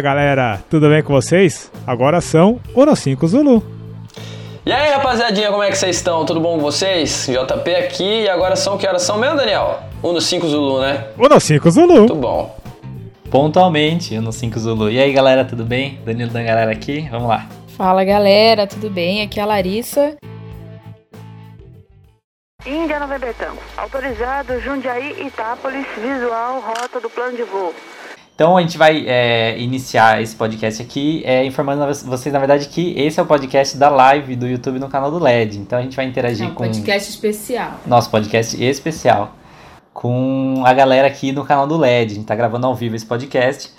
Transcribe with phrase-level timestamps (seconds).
[0.00, 1.70] Fala galera, tudo bem com vocês?
[1.86, 3.62] Agora são Uno 5 Zulu.
[4.64, 6.24] E aí rapaziadinha, como é que vocês estão?
[6.24, 7.28] Tudo bom com vocês?
[7.28, 9.78] JP aqui e agora são que horas são mesmo, Daniel?
[10.02, 11.08] Uno 5 Zulu, né?
[11.18, 11.94] Uno 5 Zulu.
[11.98, 12.58] Muito bom.
[13.30, 14.90] Pontualmente, Uno 5 Zulu.
[14.90, 16.00] E aí galera, tudo bem?
[16.02, 17.46] Danilo da galera aqui, vamos lá.
[17.76, 19.20] Fala galera, tudo bem?
[19.20, 20.16] Aqui é a Larissa.
[22.64, 23.60] Índia Nova Tango.
[23.76, 27.74] Autorizado Jundiaí Itápolis, visual, rota do plano de voo.
[28.40, 32.98] Então a gente vai é, iniciar esse podcast aqui é, informando vocês, na verdade, que
[32.98, 35.58] esse é o podcast da live do YouTube no canal do LED.
[35.58, 36.64] Então a gente vai interagir é um com.
[36.64, 37.72] podcast especial.
[37.84, 39.36] Nosso podcast especial.
[39.92, 42.12] Com a galera aqui no canal do LED.
[42.12, 43.72] A gente tá gravando ao vivo esse podcast.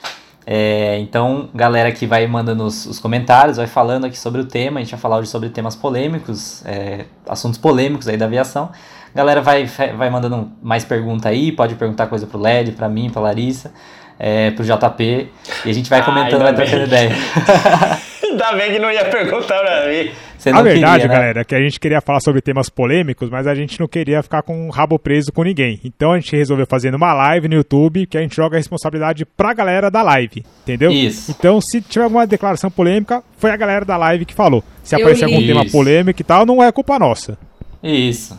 [0.45, 4.79] É, então, galera que vai mandando os, os, comentários, vai falando aqui sobre o tema.
[4.79, 8.69] A gente vai falar hoje sobre temas polêmicos, é, assuntos polêmicos aí da aviação.
[9.13, 13.21] Galera vai, vai mandando mais pergunta aí, pode perguntar coisa pro LED, pra mim, pra
[13.21, 13.73] Larissa,
[14.23, 15.27] é, pro JP.
[15.66, 17.09] E a gente vai comentando, vai trocando ideia.
[18.23, 20.11] Ainda bem que não ia perguntar pra mim.
[20.58, 21.08] a verdade, queria, né?
[21.08, 24.22] galera, é que a gente queria falar sobre temas polêmicos, mas a gente não queria
[24.22, 25.81] ficar com o rabo preso com ninguém.
[25.83, 29.25] Então a gente resolveu fazer uma live no YouTube que a gente joga a responsabilidade
[29.25, 30.91] pra galera da live, entendeu?
[30.91, 31.31] Isso.
[31.31, 34.63] Então, se tiver alguma declaração polêmica, foi a galera da live que falou.
[34.83, 37.38] Se aparecer algum tema polêmico e tal, não é culpa nossa.
[37.83, 38.38] Isso.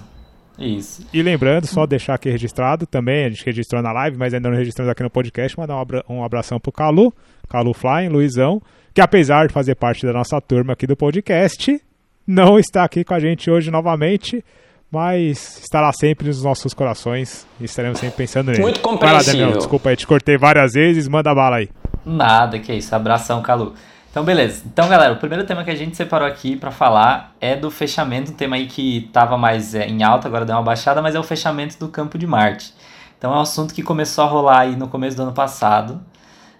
[0.62, 1.06] Isso.
[1.12, 4.56] E lembrando, só deixar aqui registrado também, a gente registrou na live, mas ainda não
[4.56, 7.12] registramos aqui no podcast, mandar um abração pro Calu,
[7.48, 8.62] Calu Flying, Luizão,
[8.94, 11.80] que apesar de fazer parte da nossa turma aqui do podcast,
[12.26, 14.44] não está aqui com a gente hoje novamente,
[14.90, 18.62] mas estará sempre nos nossos corações e estaremos sempre pensando nele.
[18.62, 19.40] Muito compreensível.
[19.40, 21.68] Daniel, desculpa aí, te cortei várias vezes, manda bala aí.
[22.04, 23.74] Nada, que isso, abração, Calu.
[24.12, 24.62] Então, beleza.
[24.66, 28.30] Então, galera, o primeiro tema que a gente separou aqui para falar é do fechamento,
[28.30, 31.18] um tema aí que estava mais é, em alta, agora deu uma baixada, mas é
[31.18, 32.74] o fechamento do campo de Marte.
[33.16, 35.98] Então, é um assunto que começou a rolar aí no começo do ano passado,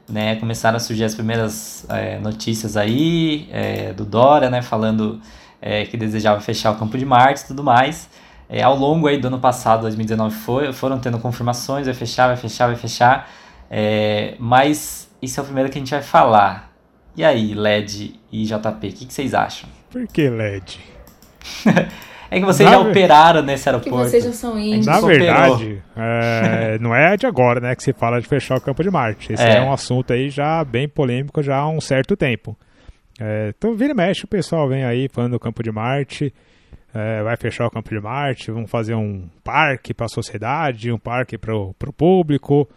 [0.08, 0.36] né?
[0.36, 4.62] Começaram a surgir as primeiras é, notícias aí é, do Dora, né?
[4.62, 5.20] Falando
[5.60, 8.08] é, que desejava fechar o campo de Marte e tudo mais.
[8.48, 12.36] É, ao longo aí do ano passado, 2019, foi, foram tendo confirmações, vai fechar, vai
[12.36, 13.28] fechar, vai fechar.
[13.70, 16.71] É, mas isso é o primeiro que a gente vai falar.
[17.14, 19.68] E aí, LED e JP, o que, que, vocês acham?
[19.90, 20.80] Por que LED?
[22.30, 23.98] é que vocês Na já operaram nesse aeroporto.
[23.98, 24.86] Que vocês já são índios.
[24.86, 28.82] Na verdade, é, não é de agora né, que se fala de fechar o campo
[28.82, 29.34] de Marte.
[29.34, 32.56] Esse é, é um assunto aí já bem polêmico já há um certo tempo.
[33.20, 36.32] É, então, vira e mexe, o pessoal vem aí falando do campo de Marte.
[36.94, 40.98] É, vai fechar o campo de Marte, vão fazer um parque para a sociedade, um
[40.98, 42.68] parque para o público.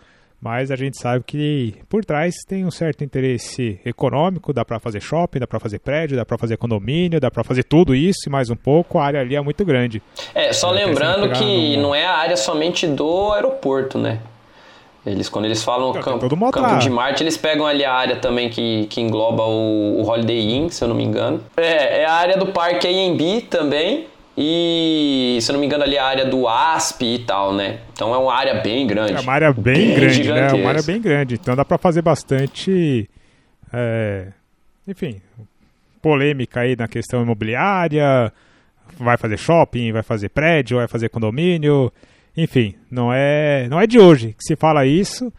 [0.45, 5.01] Mas a gente sabe que por trás tem um certo interesse econômico, dá para fazer
[5.01, 8.29] shopping, dá para fazer prédio, dá para fazer condomínio, dá para fazer tudo isso e
[8.29, 10.03] mais um pouco, a área ali é muito grande.
[10.35, 14.19] É, só lembrando que não é a área somente do aeroporto, né?
[15.03, 18.85] Eles, quando eles falam campo, campo de Marte, eles pegam ali a área também que,
[18.85, 21.44] que engloba o, o Holiday Inn, se eu não me engano.
[21.57, 24.06] É, é a área do Parque AMB também,
[24.38, 27.79] e, se não me engano, ali a área do ASP e tal, né?
[27.94, 29.13] Então é uma área bem grande.
[29.13, 30.47] É uma área bem, bem grande, né?
[30.51, 31.35] É uma área bem grande.
[31.35, 33.09] Então dá para fazer bastante.
[33.72, 34.28] É,
[34.85, 35.22] enfim,
[36.01, 38.31] polêmica aí na questão imobiliária.
[38.97, 41.91] Vai fazer shopping, vai fazer prédio, vai fazer condomínio.
[42.35, 45.31] Enfim, não é, não é de hoje que se fala isso.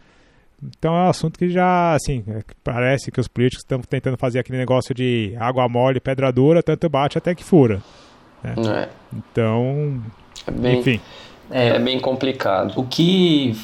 [0.61, 4.39] Então é um assunto que já, assim, é, parece que os políticos estão tentando fazer
[4.39, 7.79] aquele negócio de água mole, pedra dura, tanto bate até que fura.
[8.43, 8.53] Né?
[8.83, 8.89] É.
[9.13, 10.01] Então,
[10.45, 11.01] é bem, enfim.
[11.49, 12.73] É, é, bem complicado.
[12.75, 13.55] O que,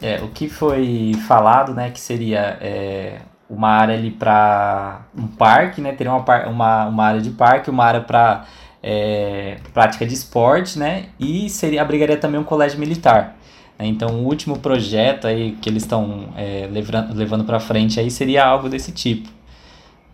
[0.00, 5.80] é, o que foi falado, né, que seria é, uma área ali para um parque,
[5.80, 8.44] né, teria uma, uma, uma área de parque, uma área para
[8.82, 13.36] é, prática de esporte, né, e seria abrigaria também um colégio militar.
[13.78, 13.86] Né?
[13.86, 18.44] Então, o último projeto aí que eles estão é, levando, levando para frente aí seria
[18.44, 19.28] algo desse tipo.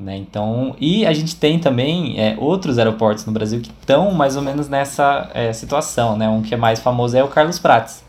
[0.00, 0.17] Né?
[0.17, 4.41] Então, e a gente tem também é, outros aeroportos no Brasil que estão mais ou
[4.41, 6.17] menos nessa é, situação.
[6.17, 6.26] Né?
[6.26, 8.02] Um que é mais famoso é o Carlos Prates,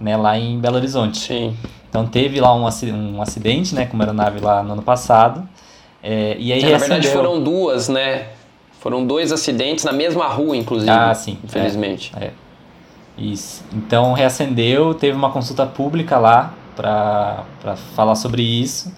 [0.00, 0.16] né?
[0.16, 1.18] lá em Belo Horizonte.
[1.18, 1.54] Sim.
[1.90, 5.46] Então teve lá um, um acidente né, com uma aeronave lá no ano passado.
[6.02, 8.28] É, e aí é, na verdade foram duas, né?
[8.80, 10.90] Foram dois acidentes na mesma rua, inclusive.
[10.90, 11.38] Ah, sim.
[11.44, 12.12] Infelizmente.
[12.18, 12.32] É, é.
[13.16, 13.62] Isso.
[13.72, 17.44] Então reacendeu, teve uma consulta pública lá para
[17.94, 18.92] falar sobre isso.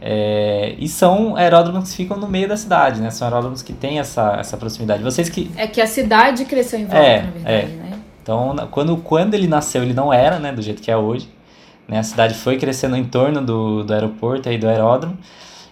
[0.00, 3.10] É, e são aeródromos que ficam no meio da cidade, né?
[3.10, 5.02] São aeródromos que têm essa, essa proximidade.
[5.02, 5.50] Vocês que...
[5.56, 7.66] É que a cidade cresceu em volta, é, na verdade, é.
[7.66, 8.00] né?
[8.22, 10.52] Então, quando, quando ele nasceu, ele não era, né?
[10.52, 11.28] Do jeito que é hoje.
[11.86, 11.98] Né?
[11.98, 15.18] A cidade foi crescendo em torno do, do aeroporto e do aeródromo.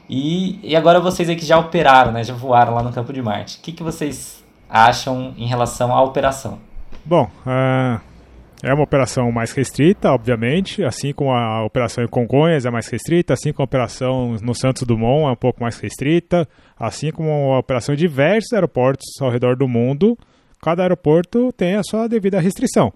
[0.09, 2.25] E, e agora vocês aí que já operaram, né?
[2.25, 3.59] Já voaram lá no Campo de Marte.
[3.59, 6.59] O que, que vocês acham em relação à operação?
[7.05, 8.01] Bom, uh,
[8.63, 13.33] É uma operação mais restrita, obviamente, assim como a operação em Congonhas é mais restrita,
[13.33, 17.59] assim como a operação no Santos Dumont é um pouco mais restrita, assim como a
[17.61, 20.19] operação em diversos aeroportos ao redor do mundo,
[20.61, 22.93] cada aeroporto tem a sua devida restrição.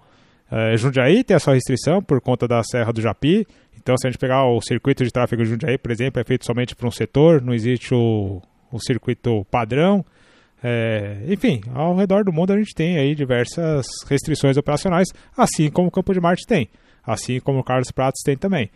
[0.50, 3.46] É, Jundiaí tem a sua restrição por conta da Serra do Japi,
[3.80, 6.44] então se a gente pegar o circuito de tráfego de Jundiaí, por exemplo, é feito
[6.44, 8.42] somente para um setor, não existe o,
[8.72, 10.04] o circuito padrão,
[10.62, 15.88] é, enfim, ao redor do mundo a gente tem aí diversas restrições operacionais, assim como
[15.88, 16.68] o Campo de Marte tem,
[17.04, 18.70] assim como o Carlos Pratos tem também.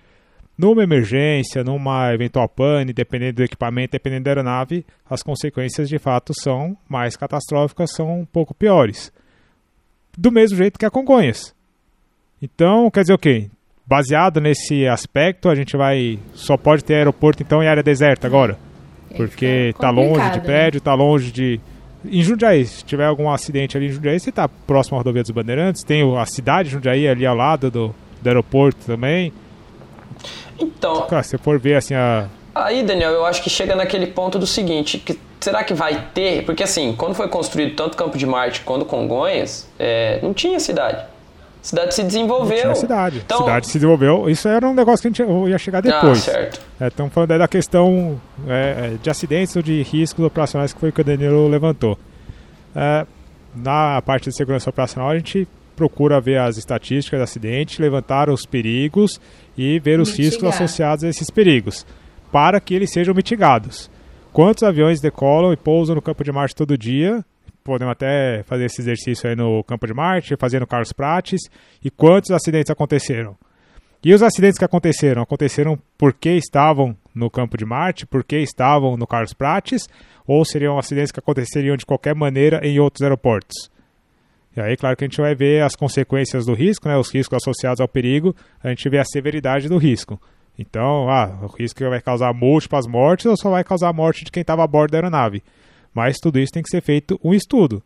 [0.58, 6.32] Numa emergência, numa eventual pane, dependendo do equipamento, dependendo da aeronave, as consequências de fato
[6.34, 9.12] são mais catastróficas, são um pouco piores.
[10.16, 11.54] Do mesmo jeito que a Congonhas.
[12.40, 13.50] Então, quer dizer o quê?
[13.86, 16.18] Baseado nesse aspecto, a gente vai.
[16.32, 18.58] Só pode ter aeroporto então em área deserta agora.
[19.14, 20.44] Porque está longe de né?
[20.44, 21.60] prédio, está longe de
[22.11, 25.31] em Jundiaí, se tiver algum acidente ali em Jundiaí, você está próximo à rodovia dos
[25.31, 29.32] Bandeirantes, tem a cidade de Jundiaí ali ao lado do, do aeroporto também.
[30.58, 31.03] Então.
[31.03, 32.29] Cara, se você for ver assim a.
[32.55, 36.44] Aí, Daniel, eu acho que chega naquele ponto do seguinte: que, será que vai ter?
[36.44, 41.05] Porque assim, quando foi construído tanto Campo de Marte quanto Congonhas, é, não tinha cidade.
[41.66, 42.76] A cidade se desenvolveu.
[42.76, 43.22] Cidade.
[43.24, 43.38] Então...
[43.38, 44.30] Cidade se desenvolveu.
[44.30, 46.18] Isso era um negócio que a gente ia chegar depois.
[46.28, 46.60] Ah, certo.
[46.80, 50.90] Estamos é, falando da questão é, é, de acidentes ou de riscos operacionais que foi
[50.90, 51.98] o que o Danilo levantou.
[52.74, 53.04] É,
[53.52, 58.46] na parte de segurança operacional, a gente procura ver as estatísticas de acidente, levantar os
[58.46, 59.20] perigos
[59.58, 60.30] e ver os Mitigar.
[60.30, 61.84] riscos associados a esses perigos,
[62.30, 63.90] para que eles sejam mitigados.
[64.32, 67.24] Quantos aviões decolam e pousam no campo de Marte todo dia
[67.66, 71.40] podemos até fazer esse exercício aí no Campo de Marte, fazer no Carlos Prates,
[71.84, 73.36] e quantos acidentes aconteceram.
[74.04, 75.22] E os acidentes que aconteceram?
[75.22, 79.88] Aconteceram porque estavam no Campo de Marte, porque estavam no Carlos Prates,
[80.26, 83.70] ou seriam acidentes que aconteceriam de qualquer maneira em outros aeroportos?
[84.56, 87.36] E aí, claro que a gente vai ver as consequências do risco, né, os riscos
[87.36, 90.20] associados ao perigo, a gente vê a severidade do risco.
[90.58, 94.30] Então, ah, o risco vai causar múltiplas mortes ou só vai causar a morte de
[94.30, 95.42] quem estava a bordo da aeronave?
[95.96, 97.82] Mas tudo isso tem que ser feito um estudo.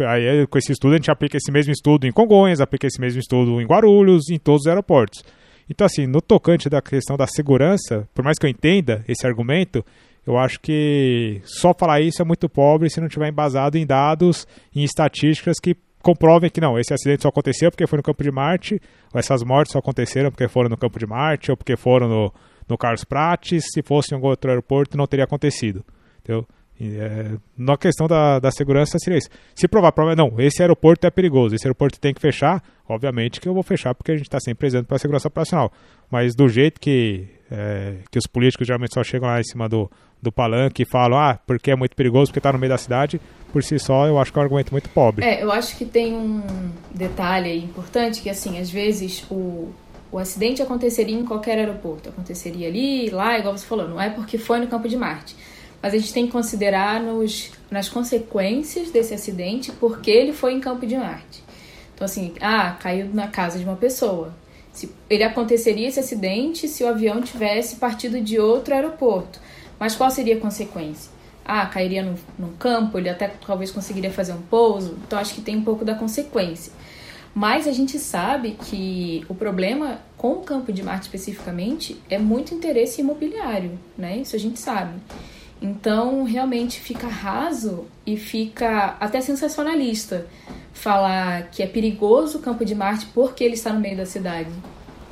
[0.00, 3.20] Aí, com esse estudo, a gente aplica esse mesmo estudo em Congonhas, aplica esse mesmo
[3.20, 5.22] estudo em Guarulhos, em todos os aeroportos.
[5.68, 9.84] Então, assim, no tocante da questão da segurança, por mais que eu entenda esse argumento,
[10.26, 14.46] eu acho que só falar isso é muito pobre se não tiver embasado em dados,
[14.74, 18.30] em estatísticas que comprovem que não, esse acidente só aconteceu porque foi no campo de
[18.30, 18.80] Marte,
[19.12, 22.32] ou essas mortes só aconteceram porque foram no campo de Marte, ou porque foram no,
[22.66, 25.84] no Carlos Prates, se fosse em algum outro aeroporto não teria acontecido.
[26.20, 26.46] Entendeu?
[26.78, 29.30] É, na questão da, da segurança seria isso.
[29.54, 33.54] Se provar, não, esse aeroporto é perigoso, esse aeroporto tem que fechar, obviamente que eu
[33.54, 35.72] vou fechar porque a gente está sempre presente para a segurança operacional.
[36.10, 39.90] Mas do jeito que, é, que os políticos geralmente só chegam lá em cima do,
[40.20, 43.18] do palanque e falam, ah, porque é muito perigoso, porque está no meio da cidade,
[43.52, 45.24] por si só eu acho que é um argumento muito pobre.
[45.24, 46.42] É, eu acho que tem um
[46.94, 49.70] detalhe importante que, assim, às vezes o,
[50.12, 54.36] o acidente aconteceria em qualquer aeroporto, aconteceria ali, lá, igual você falou, não é porque
[54.36, 55.34] foi no campo de Marte
[55.86, 60.58] mas a gente tem que considerar nos, nas consequências desse acidente porque ele foi em
[60.58, 61.44] Campo de Marte.
[61.94, 64.34] Então, assim, ah, caiu na casa de uma pessoa.
[64.72, 69.38] Se, ele aconteceria esse acidente se o avião tivesse partido de outro aeroporto.
[69.78, 71.08] Mas qual seria a consequência?
[71.44, 74.98] Ah, cairia num, num campo, ele até talvez conseguiria fazer um pouso.
[75.06, 76.72] Então, acho que tem um pouco da consequência.
[77.32, 82.52] Mas a gente sabe que o problema com o campo de Marte especificamente é muito
[82.52, 84.18] interesse imobiliário, né?
[84.18, 84.98] Isso a gente sabe.
[85.60, 90.26] Então, realmente fica raso e fica até sensacionalista
[90.72, 94.50] falar que é perigoso o Campo de Marte porque ele está no meio da cidade.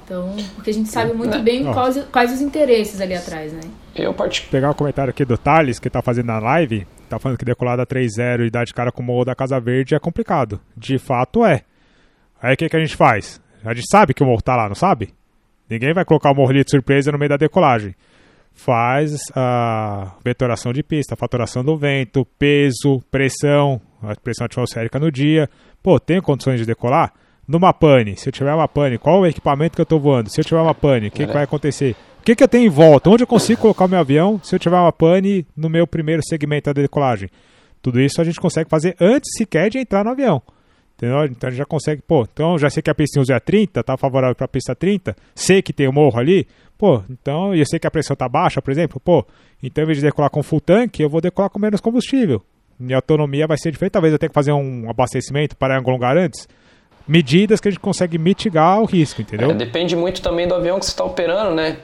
[0.04, 3.62] Então, porque a gente sabe muito bem quais, quais os interesses ali atrás, né?
[3.96, 4.46] Eu parti...
[4.48, 7.44] Pegar o um comentário aqui do Thales, que tá fazendo na live, tá falando que
[7.44, 10.60] decolada 3-0 e dar de cara com o morro da Casa Verde é complicado.
[10.76, 11.62] De fato é.
[12.42, 13.40] Aí o que, que a gente faz?
[13.64, 15.14] A gente sabe que o morro tá lá, não sabe?
[15.70, 17.94] Ninguém vai colocar o morro ali de surpresa no meio da decolagem
[18.54, 25.50] faz a vetoração de pista, faturação do vento, peso, pressão, a pressão atmosférica no dia.
[25.82, 27.12] Pô, tenho condições de decolar?
[27.46, 30.30] Numa pane, se eu tiver uma pane, qual o equipamento que eu estou voando?
[30.30, 31.94] Se eu tiver uma pane, o que, que, vai acontecer?
[32.20, 33.10] O que, que eu tenho em volta?
[33.10, 36.22] Onde eu consigo colocar o meu avião se eu tiver uma pane no meu primeiro
[36.24, 37.28] segmento da decolagem?
[37.82, 40.40] Tudo isso a gente consegue fazer antes sequer de entrar no avião.
[40.96, 41.24] Entendeu?
[41.24, 44.34] Então gente já consegue, pô, então já sei que a pista é 30, tá favorável
[44.34, 46.46] para pista 30, sei que tem o morro ali,
[46.78, 49.26] pô, então eu sei que a pressão tá baixa, por exemplo, pô,
[49.62, 52.42] então em vez de decolar com full tank, eu vou decolar com menos combustível.
[52.78, 56.16] Minha autonomia vai ser diferente, talvez eu tenha que fazer um abastecimento para algum lugar
[56.16, 56.48] antes.
[57.06, 59.50] Medidas que a gente consegue mitigar o risco, entendeu?
[59.50, 61.76] É, depende muito também do avião que você está operando, né?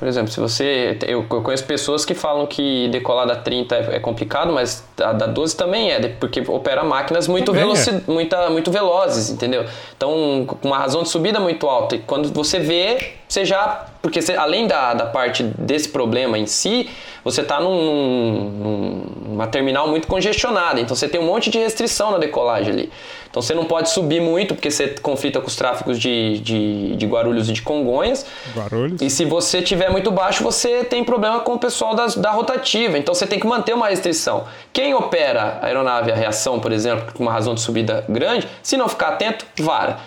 [0.00, 0.96] Por exemplo, se você.
[1.06, 5.26] Eu, conheço pessoas que falam que decolar da 30 é, é complicado, mas a da
[5.26, 8.00] 12 também é, porque opera máquinas muito, veloci, é.
[8.06, 9.66] muita, muito velozes, entendeu?
[9.94, 11.96] Então, com uma razão de subida muito alta.
[11.96, 13.88] E quando você vê, você já.
[14.00, 16.88] Porque você, além da, da parte desse problema em si,
[17.22, 20.80] você está num, numa terminal muito congestionada.
[20.80, 22.92] Então, você tem um monte de restrição na decolagem ali.
[23.30, 27.06] Então você não pode subir muito, porque você conflita com os tráficos de, de, de
[27.06, 28.26] Guarulhos e de Congonhas.
[28.54, 29.00] Guarulhos.
[29.00, 32.98] E se você tiver muito baixo, você tem problema com o pessoal das, da rotativa.
[32.98, 34.46] Então você tem que manter uma restrição.
[34.72, 38.76] Quem opera a aeronave a reação, por exemplo, com uma razão de subida grande, se
[38.76, 39.98] não ficar atento, vara.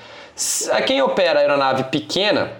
[0.86, 2.52] Quem opera a aeronave pequena,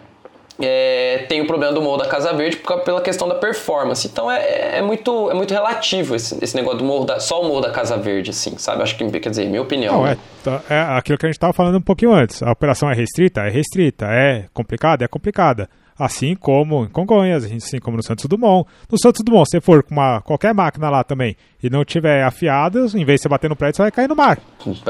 [0.60, 4.08] é, tem o problema do morro da Casa Verde pela questão da performance.
[4.08, 7.48] Então é, é, muito, é muito relativo esse, esse negócio do morro da, só o
[7.48, 8.84] morro da Casa Verde, assim, sabe?
[8.84, 10.02] Acho que, quer dizer, minha opinião.
[10.02, 12.44] Não, é, tá, é aquilo que a gente estava falando um pouquinho antes.
[12.44, 13.42] A operação é restrita?
[13.42, 14.06] É restrita.
[14.06, 15.04] É complicada?
[15.04, 15.70] É complicada.
[15.98, 18.68] Assim como em Congonhas, assim como no Santos Dumont.
[18.92, 22.24] No Santos Dumont, se você for com uma, qualquer máquina lá também e não tiver
[22.24, 24.40] afiada, em vez de você bater no prédio, você vai cair no mar.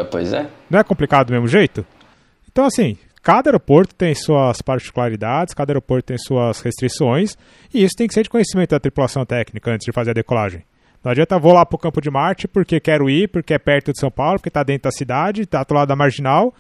[0.10, 0.48] Pois é.
[0.70, 1.86] Não é complicado do mesmo jeito?
[2.50, 7.38] Então, assim, Cada aeroporto tem suas particularidades, cada aeroporto tem suas restrições,
[7.74, 10.64] e isso tem que ser de conhecimento da tripulação técnica antes de fazer a decolagem.
[11.02, 13.94] Não adianta vou lá para o Campo de Marte porque quero ir, porque é perto
[13.94, 16.54] de São Paulo, porque está dentro da cidade, está do lado da marginal,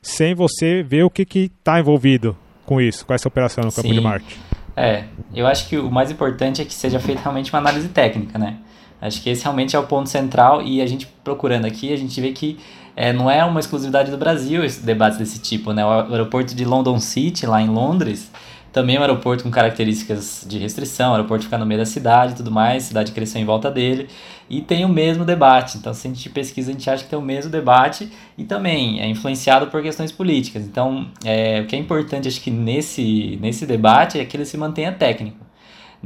[0.00, 3.94] sem você ver o que está envolvido com isso, com essa operação no Campo Sim.
[3.94, 4.40] de Marte.
[4.74, 5.04] É,
[5.34, 8.56] eu acho que o mais importante é que seja feita realmente uma análise técnica, né?
[9.00, 12.18] Acho que esse realmente é o ponto central e a gente procurando aqui, a gente
[12.20, 12.58] vê que
[12.96, 15.84] é, não é uma exclusividade do Brasil esse debate desse tipo, né?
[15.84, 18.32] O aeroporto de London City, lá em Londres,
[18.72, 22.32] também é um aeroporto com características de restrição, o aeroporto fica no meio da cidade
[22.32, 24.08] e tudo mais, a cidade cresceu em volta dele,
[24.50, 25.78] e tem o mesmo debate.
[25.78, 29.00] Então, se a gente pesquisa, a gente acha que tem o mesmo debate e também
[29.00, 30.64] é influenciado por questões políticas.
[30.64, 34.56] Então, é, o que é importante, acho que nesse, nesse debate, é que ele se
[34.56, 35.45] mantenha técnico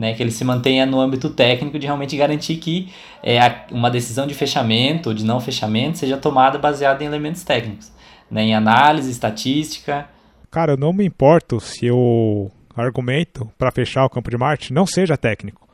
[0.01, 2.91] né, que ele se mantenha no âmbito técnico de realmente garantir que
[3.23, 3.39] é,
[3.71, 7.93] uma decisão de fechamento ou de não fechamento seja tomada baseada em elementos técnicos,
[8.31, 10.09] né, em análise, estatística.
[10.51, 14.87] Cara, eu não me importo se o argumento para fechar o campo de Marte não
[14.87, 15.69] seja técnico.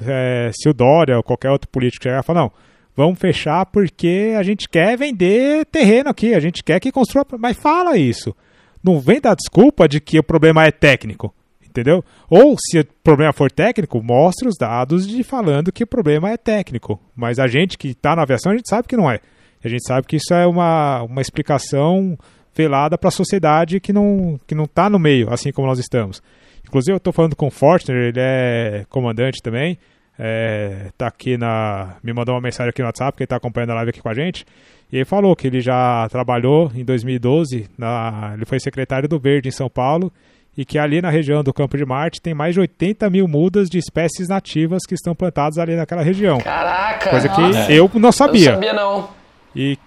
[0.00, 2.52] É, se o Dória ou qualquer outro político chegar e falar, não,
[2.96, 7.26] vamos fechar porque a gente quer vender terreno aqui, a gente quer que construa.
[7.36, 8.32] Mas fala isso.
[8.80, 11.34] Não vem dar desculpa de que o problema é técnico
[11.70, 12.04] entendeu?
[12.28, 16.36] Ou se o problema for técnico, mostre os dados de falando que o problema é
[16.36, 17.00] técnico.
[17.16, 19.20] Mas a gente que está na aviação, a gente sabe que não é.
[19.64, 22.18] A gente sabe que isso é uma, uma explicação
[22.54, 26.22] velada para a sociedade que não que não está no meio, assim como nós estamos.
[26.66, 29.78] Inclusive eu estou falando com o Fortner, ele é comandante também,
[30.18, 33.70] é, tá aqui na me mandou uma mensagem aqui no WhatsApp que ele está acompanhando
[33.70, 34.44] a live aqui com a gente
[34.92, 39.48] e ele falou que ele já trabalhou em 2012 na, ele foi secretário do Verde
[39.48, 40.12] em São Paulo
[40.56, 43.68] e que ali na região do Campo de Marte tem mais de 80 mil mudas
[43.68, 46.38] de espécies nativas que estão plantadas ali naquela região.
[46.38, 47.10] Caraca!
[47.10, 48.50] Coisa que eu não sabia.
[48.50, 49.08] Eu não sabia, não.
[49.54, 49.78] E,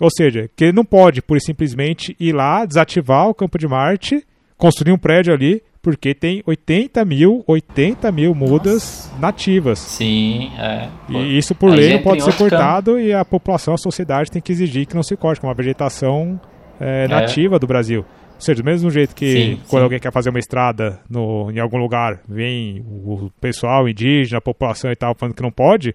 [0.00, 4.24] ou seja, que ele não pode, por simplesmente, ir lá, desativar o Campo de Marte,
[4.56, 9.18] construir um prédio ali, porque tem 80 mil, 80 mil mudas Nossa.
[9.18, 9.80] nativas.
[9.80, 10.88] Sim, é.
[11.10, 13.04] E isso, por lei, não pode ser cortado campo.
[13.04, 15.56] e a população, a sociedade tem que exigir que não se corte, com é uma
[15.56, 16.40] vegetação
[16.78, 17.58] é, nativa é.
[17.58, 18.04] do Brasil.
[18.42, 19.84] Ou seja, do mesmo jeito que sim, quando sim.
[19.84, 24.90] alguém quer fazer uma estrada no, em algum lugar, vem o pessoal indígena, a população
[24.90, 25.94] e tal, falando que não pode,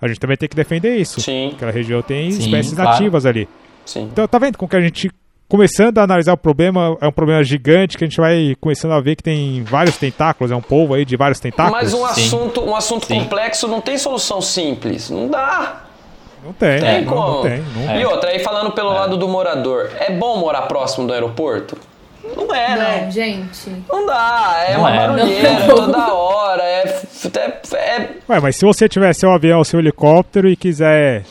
[0.00, 1.20] a gente também tem que defender isso.
[1.20, 1.50] Sim.
[1.56, 2.90] Aquela região tem sim, espécies claro.
[2.90, 3.48] nativas ali.
[3.84, 4.08] Sim.
[4.12, 5.10] Então, tá vendo com que a gente
[5.48, 9.00] começando a analisar o problema, é um problema gigante que a gente vai começando a
[9.00, 11.82] ver que tem vários tentáculos, é um povo aí de vários tentáculos.
[11.82, 15.10] Mas um assunto, um assunto complexo não tem solução simples.
[15.10, 15.82] Não dá.
[16.44, 17.60] Não tem, tem não, não, tem.
[17.74, 18.94] Não e outra, aí falando pelo é.
[18.94, 21.76] lado do morador, é bom morar próximo do aeroporto?
[22.36, 23.10] Não é, não, né?
[23.10, 23.70] gente.
[23.88, 24.96] Não dá, é não uma é.
[24.96, 27.02] barulheira toda hora, é,
[27.36, 28.10] é, é...
[28.28, 31.24] Ué, mas se você tiver seu avião, seu helicóptero e quiser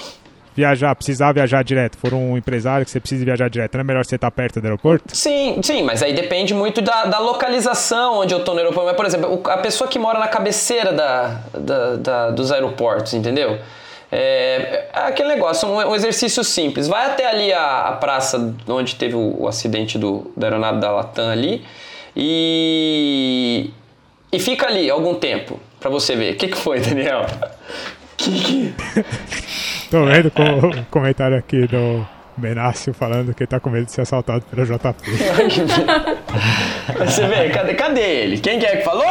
[0.58, 4.04] viajar, precisar viajar direto, for um empresário que você precisa viajar direto, não é melhor
[4.04, 5.16] você estar perto do aeroporto?
[5.16, 8.88] Sim, sim, mas aí depende muito da, da localização onde eu estou no aeroporto.
[8.88, 13.60] Mas, por exemplo, a pessoa que mora na cabeceira da, da, da dos aeroportos, entendeu?
[14.12, 16.88] É, é aquele negócio, um, um, exercício simples.
[16.88, 20.92] Vai até ali a, a praça onde teve o, o, acidente do, da aeronave da
[20.92, 21.66] Latam ali
[22.16, 23.70] e,
[24.32, 26.34] e fica ali algum tempo para você ver.
[26.34, 27.26] O que, que foi, Daniel?
[28.16, 28.74] Que que...
[29.92, 33.92] Tô vendo com o comentário aqui do Benácio falando que ele tá com medo de
[33.92, 35.12] ser assaltado pela JP.
[37.06, 38.38] você vê, cadê, cadê ele?
[38.40, 39.06] Quem que é que falou?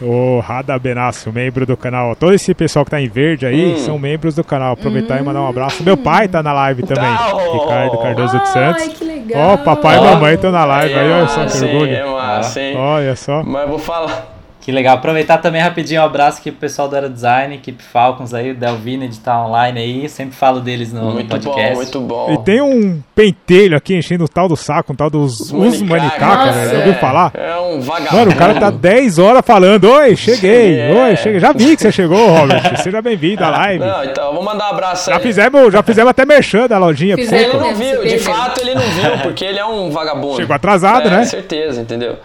[0.00, 2.14] O Rada Benasso, membro do canal.
[2.14, 3.76] Todo esse pessoal que tá em verde aí hum.
[3.78, 4.74] são membros do canal.
[4.74, 5.18] Aproveitar hum.
[5.18, 5.82] e mandar um abraço.
[5.82, 7.16] Meu pai tá na live também.
[7.16, 7.58] Tá, oh.
[7.58, 8.82] Ricardo Cardoso dos Santos.
[8.82, 9.42] Ai, que legal.
[9.42, 11.94] Ó, oh, papai e mamãe estão na live aí, olha só que orgulho.
[11.94, 12.76] É massa, hein?
[12.76, 13.42] Olha só.
[13.42, 14.37] Mas eu vou falar.
[14.68, 14.96] Que legal.
[14.96, 18.54] Aproveitar também rapidinho um abraço aqui pro pessoal do Aero Design, equipe Falcons aí, o
[18.54, 20.08] Delvine de tá online aí.
[20.10, 21.70] Sempre falo deles no, muito podcast.
[21.70, 22.32] Bom, muito bom.
[22.34, 26.70] E tem um pentelho aqui enchendo o tal do saco, um tal dos Usmanicaca, velho.
[26.70, 27.32] Já ouviu falar?
[27.32, 28.14] É um vagabundo.
[28.14, 29.90] Mano, o cara tá 10 horas falando.
[29.90, 30.78] Oi, cheguei.
[30.78, 30.92] É.
[30.92, 31.40] Oi, cheguei.
[31.40, 32.76] Já vi que você chegou, Robert.
[32.82, 33.82] Seja bem-vindo à live.
[33.82, 35.22] Não, então, vou mandar um abraço já aí.
[35.22, 37.36] Fizemos, já fizemos até merchan da lojinha pra você.
[37.36, 40.36] Ele não viu, de fato ele não viu, porque ele é um vagabundo.
[40.36, 41.18] Chegou atrasado, é, né?
[41.20, 42.18] Com certeza, entendeu?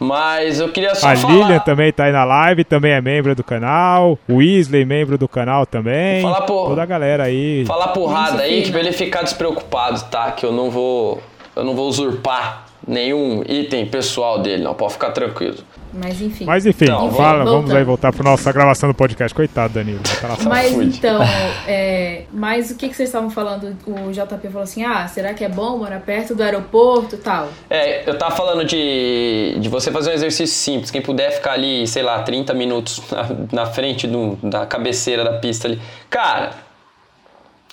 [0.00, 1.34] Mas eu queria só a falar...
[1.34, 4.18] Lilian também tá aí na live, também é membro do canal.
[4.28, 6.22] O Weasley, membro do canal também.
[6.22, 6.68] Falar por...
[6.68, 7.64] Toda a galera aí.
[7.66, 10.30] Falar porrada aí, que pra ele ficar despreocupado, tá?
[10.30, 11.20] Que eu não vou.
[11.56, 14.74] Eu não vou usurpar nenhum item pessoal dele, não.
[14.74, 15.56] Pode ficar tranquilo.
[15.92, 16.44] Mas enfim.
[16.44, 19.34] Mas enfim, então, fala, vamos aí voltar para nossa gravação do podcast.
[19.34, 20.00] Coitado, Danilo.
[20.46, 21.20] Mas então,
[21.66, 23.76] é, mas o que, que vocês estavam falando?
[23.86, 27.48] O JP falou assim: ah, será que é bom morar perto do aeroporto e tal?
[27.70, 30.90] É, eu tava falando de, de você fazer um exercício simples.
[30.90, 35.34] Quem puder ficar ali, sei lá, 30 minutos na, na frente do, da cabeceira da
[35.34, 35.80] pista ali.
[36.10, 36.67] Cara,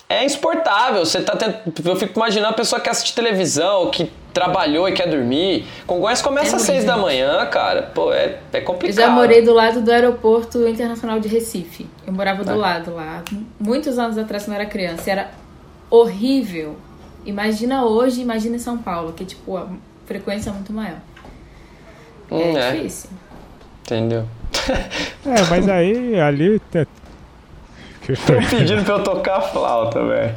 [0.07, 1.05] é insuportável.
[1.05, 1.55] Você tá tendo...
[1.83, 5.65] Eu fico imaginando a pessoa que assiste televisão, que trabalhou e quer dormir.
[5.87, 7.83] Congonhas começa é às seis da manhã, cara.
[7.83, 8.99] Pô, é, é complicado.
[8.99, 11.87] Eu já morei do lado do aeroporto internacional de Recife.
[12.05, 12.55] Eu morava do é.
[12.55, 13.23] lado lá.
[13.59, 15.09] Muitos anos atrás, quando eu era criança.
[15.09, 15.31] Era
[15.89, 16.75] horrível.
[17.25, 19.67] Imagina hoje, imagina em São Paulo, que tipo, a
[20.05, 20.99] frequência é muito maior.
[22.29, 23.09] Hum, é, é difícil.
[23.81, 24.25] Entendeu?
[25.25, 26.61] é, mas aí ali.
[28.09, 30.35] Estão pedindo pra eu tocar a flauta, velho.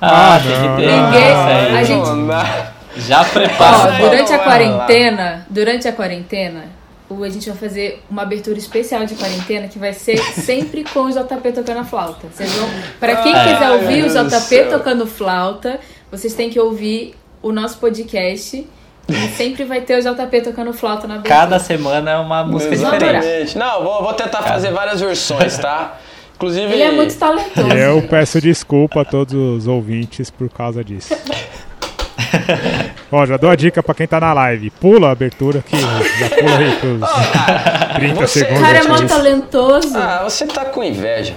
[0.00, 0.92] Ah, ah, tem que ter.
[0.92, 1.78] Ninguém.
[1.78, 3.06] A gente.
[3.06, 3.94] Já prepara.
[3.94, 6.64] Ó, durante a quarentena, durante a quarentena,
[7.10, 11.10] a gente vai fazer uma abertura especial de quarentena que vai ser sempre com o
[11.10, 12.26] JP tocando a flauta.
[12.32, 12.68] Vocês vão,
[12.98, 15.78] para quem quiser ouvir o JP tocando flauta,
[16.10, 18.66] vocês têm que ouvir o nosso podcast.
[19.08, 21.40] E sempre vai ter o JP tocando flauta na abertura.
[21.40, 23.20] Cada semana é uma música Exatamente.
[23.20, 23.58] diferente.
[23.58, 24.48] Não, vou, vou tentar Cada.
[24.48, 25.98] fazer várias versões, tá?
[26.34, 26.72] Inclusive.
[26.72, 27.68] Ele é muito talentoso.
[27.68, 31.14] Eu peço desculpa a todos os ouvintes por causa disso.
[33.12, 34.70] Ó, já dou a dica pra quem tá na live.
[34.70, 35.78] Pula a abertura aqui.
[35.78, 38.60] Já pula aí pros oh, 30 você, segundos.
[38.60, 39.96] O cara é muito talentoso.
[39.96, 41.34] Ah, você tá com inveja.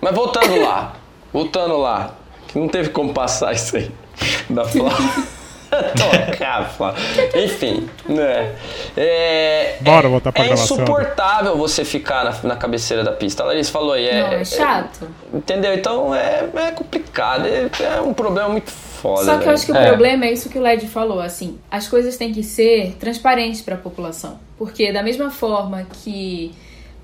[0.00, 0.94] Mas voltando lá.
[1.32, 2.14] Voltando lá.
[2.48, 3.90] Que não teve como passar isso aí.
[4.50, 5.41] Da Flávia.
[5.72, 6.74] Tocar,
[7.34, 8.54] Enfim, né?
[8.96, 10.76] É, Bora voltar pra é gravação.
[10.76, 13.42] É insuportável você ficar na, na cabeceira da pista.
[13.42, 14.06] A Larissa falou aí.
[14.06, 15.08] É, Não, é chato.
[15.32, 15.74] É, entendeu?
[15.74, 17.46] Então é, é complicado.
[17.46, 19.24] É, é um problema muito foda.
[19.24, 19.88] Só que eu acho que o é.
[19.88, 21.20] problema é isso que o Led falou.
[21.20, 24.38] Assim, as coisas têm que ser transparentes para a população.
[24.58, 26.54] Porque da mesma forma que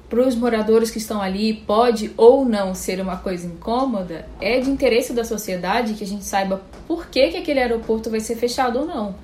[0.09, 4.71] para os moradores que estão ali pode ou não ser uma coisa incômoda, é de
[4.71, 8.79] interesse da sociedade que a gente saiba por que, que aquele aeroporto vai ser fechado
[8.81, 9.15] ou não.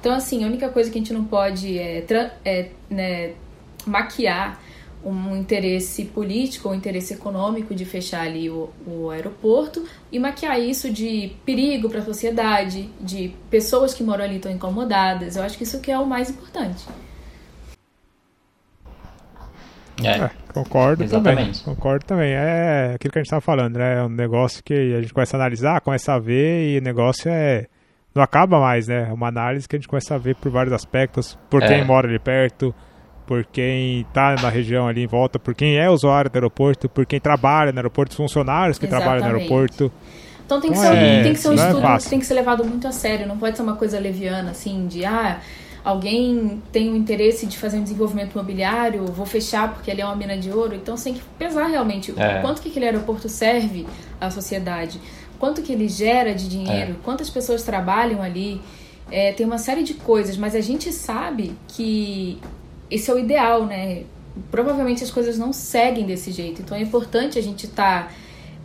[0.00, 2.04] Então, assim, a única coisa que a gente não pode é,
[2.44, 3.32] é né,
[3.84, 4.62] maquiar
[5.04, 10.90] um interesse político ou interesse econômico de fechar ali o, o aeroporto e maquiar isso
[10.90, 15.34] de perigo para a sociedade, de pessoas que moram ali estão incomodadas.
[15.34, 16.86] Eu acho que isso que é o mais importante.
[20.04, 20.30] É.
[20.52, 21.60] concordo Exatamente.
[21.60, 21.74] também.
[21.76, 22.32] Concordo também.
[22.32, 23.98] É aquilo que a gente estava falando, né?
[23.98, 27.30] É um negócio que a gente começa a analisar, começa a ver e o negócio
[27.30, 27.66] é.
[28.14, 29.06] Não acaba mais, né?
[29.08, 31.84] É uma análise que a gente começa a ver por vários aspectos, por quem é.
[31.84, 32.74] mora ali perto,
[33.26, 37.04] por quem está na região ali em volta, por quem é usuário do aeroporto, por
[37.04, 39.18] quem trabalha no aeroporto, os funcionários que Exatamente.
[39.20, 39.92] trabalham no aeroporto.
[40.46, 42.18] Então tem que, então, ser, é, tem que ser um é estudo é que tem
[42.20, 45.40] que ser levado muito a sério, não pode ser uma coisa leviana, assim, de ah,
[45.88, 50.14] alguém tem o interesse de fazer um desenvolvimento imobiliário, vou fechar porque ele é uma
[50.14, 50.74] mina de ouro.
[50.74, 52.42] Então você tem que pesar realmente é.
[52.42, 53.86] quanto que aquele aeroporto serve
[54.20, 55.00] à sociedade,
[55.38, 56.94] quanto que ele gera de dinheiro, é.
[57.02, 58.60] quantas pessoas trabalham ali.
[59.10, 62.38] É, tem uma série de coisas, mas a gente sabe que
[62.90, 64.02] esse é o ideal, né?
[64.50, 66.60] Provavelmente as coisas não seguem desse jeito.
[66.60, 68.12] Então é importante a gente estar tá,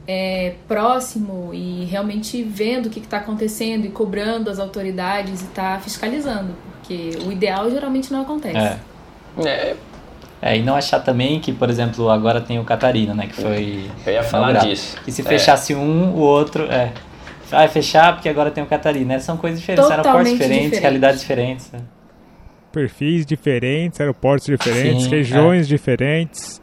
[0.06, 5.76] é, próximo e realmente vendo o que está acontecendo e cobrando as autoridades e estar
[5.76, 6.73] tá fiscalizando.
[6.84, 8.58] Porque o ideal geralmente não acontece.
[8.58, 9.48] É.
[9.48, 9.76] é.
[10.46, 13.28] É, e não achar também que, por exemplo, agora tem o Catarina, né?
[13.28, 13.90] Que foi.
[14.06, 14.98] Eu ia falar disso.
[15.06, 15.24] Que se é.
[15.24, 16.66] fechasse um, o outro.
[16.66, 16.92] É.
[17.50, 19.14] Vai fechar porque agora tem o Catarina.
[19.14, 19.20] Né?
[19.20, 21.72] São coisas diferentes, Totalmente aeroportos diferentes, diferentes, realidades diferentes.
[21.72, 21.80] Né?
[22.74, 25.70] Perfis diferentes, aeroportos diferentes, Sim, regiões é.
[25.70, 26.62] diferentes.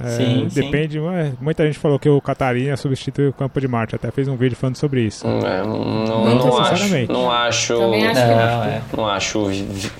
[0.00, 1.36] É, sim, depende, sim.
[1.40, 4.56] muita gente falou que o Catarina substitui o Campo de Marte, até fez um vídeo
[4.56, 5.26] falando sobre isso.
[5.26, 7.78] Hum, é, não, não, não, acho, não acho.
[7.78, 8.64] Também acho não, não.
[8.64, 8.82] É.
[8.96, 9.52] não acho.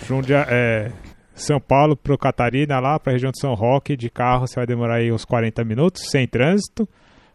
[0.07, 0.91] Jundia, é,
[1.35, 4.97] São Paulo pro Catarina, lá pra região de São Roque, de carro você vai demorar
[4.97, 6.89] aí uns 40 minutos, sem trânsito.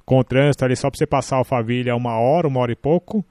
[0.05, 2.75] Com trânsito ali só pra você passar a Alphaville é uma hora, uma hora e
[2.75, 3.23] pouco.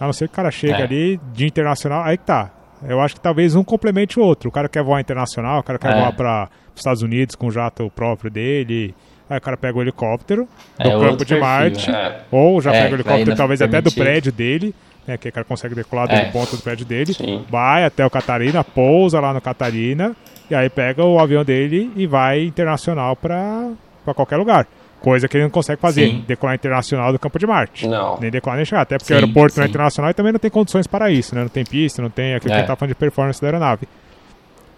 [0.00, 0.82] A não ser que o cara chegue é.
[0.82, 2.55] ali de internacional, aí que tá.
[2.86, 4.48] Eu acho que talvez um complemente o outro.
[4.48, 6.00] O cara quer voar internacional, o cara quer é.
[6.00, 8.94] voar para os Estados Unidos com o jato próprio dele.
[9.28, 12.20] Aí o cara pega o helicóptero é, do campo de perfil, Marte, é.
[12.30, 14.72] ou já pega o helicóptero talvez até do prédio dele,
[15.04, 16.26] né, que o cara consegue decolar do é.
[16.26, 17.44] ponto do prédio dele, Sim.
[17.50, 20.14] vai até o Catarina, pousa lá no Catarina,
[20.48, 23.72] e aí pega o avião dele e vai internacional para
[24.14, 24.66] qualquer lugar.
[25.00, 26.24] Coisa que ele não consegue fazer, sim.
[26.26, 27.86] decolar internacional do campo de Marte.
[27.86, 28.18] Não.
[28.18, 28.82] Nem decolar nem chegar.
[28.82, 29.60] Até porque sim, o aeroporto sim.
[29.60, 31.42] não é internacional e também não tem condições para isso, né?
[31.42, 32.56] Não tem pista, não tem aquilo é.
[32.56, 33.86] que ele tá falando de performance da aeronave.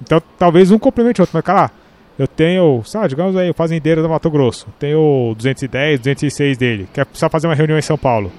[0.02, 1.33] Então talvez um complemente o outro.
[1.35, 1.70] Mas, cara,
[2.18, 4.66] eu tenho, sei lá, digamos aí, o fazendeiro do Mato Grosso.
[4.78, 6.88] Tenho 210, 206 dele.
[6.92, 8.33] Quer precisar fazer uma reunião em São Paulo.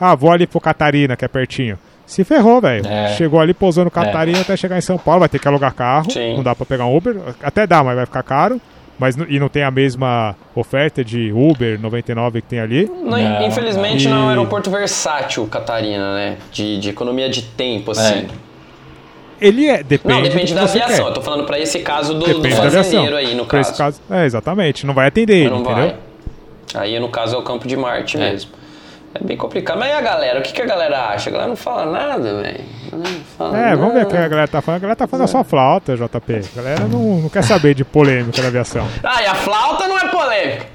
[0.00, 1.78] Ah, vou ali pro Catarina, que é pertinho.
[2.06, 2.86] Se ferrou, velho.
[2.86, 3.08] É.
[3.08, 4.40] Chegou ali, pousou no Catarina é.
[4.40, 6.10] até chegar em São Paulo, vai ter que alugar carro.
[6.10, 6.36] Sim.
[6.36, 7.16] Não dá pra pegar um Uber.
[7.42, 8.58] Até dá, mas vai ficar caro.
[8.98, 12.86] Mas e não tem a mesma oferta de Uber 99 que tem ali?
[12.86, 14.08] Não, infelizmente e...
[14.08, 16.36] não é um aeroporto versátil, Catarina, né?
[16.50, 18.26] De, de economia de tempo, assim.
[18.26, 18.48] É.
[19.40, 20.14] Ele é, depende.
[20.14, 20.96] Não, depende da aviação.
[20.96, 21.10] Quer.
[21.10, 23.76] Eu tô falando pra esse caso do, do fazendeiro aí, no caso.
[23.76, 24.00] caso.
[24.10, 24.84] É, exatamente.
[24.84, 25.74] Não vai atender ele, entendeu?
[25.74, 25.96] Vai.
[26.74, 28.20] Aí, no caso, é o campo de Marte é.
[28.20, 28.50] mesmo.
[29.20, 29.78] É bem complicado.
[29.78, 30.38] Mas e a galera?
[30.38, 31.28] O que, que a galera acha?
[31.28, 32.64] A galera não fala nada, velho.
[33.54, 34.78] É, vamos ver o que a galera tá falando.
[34.78, 35.28] A galera tá falando é.
[35.28, 36.40] só flauta, JP.
[36.52, 38.86] A galera não, não quer saber de polêmica na aviação.
[39.02, 40.66] Ah, e a flauta não é polêmica.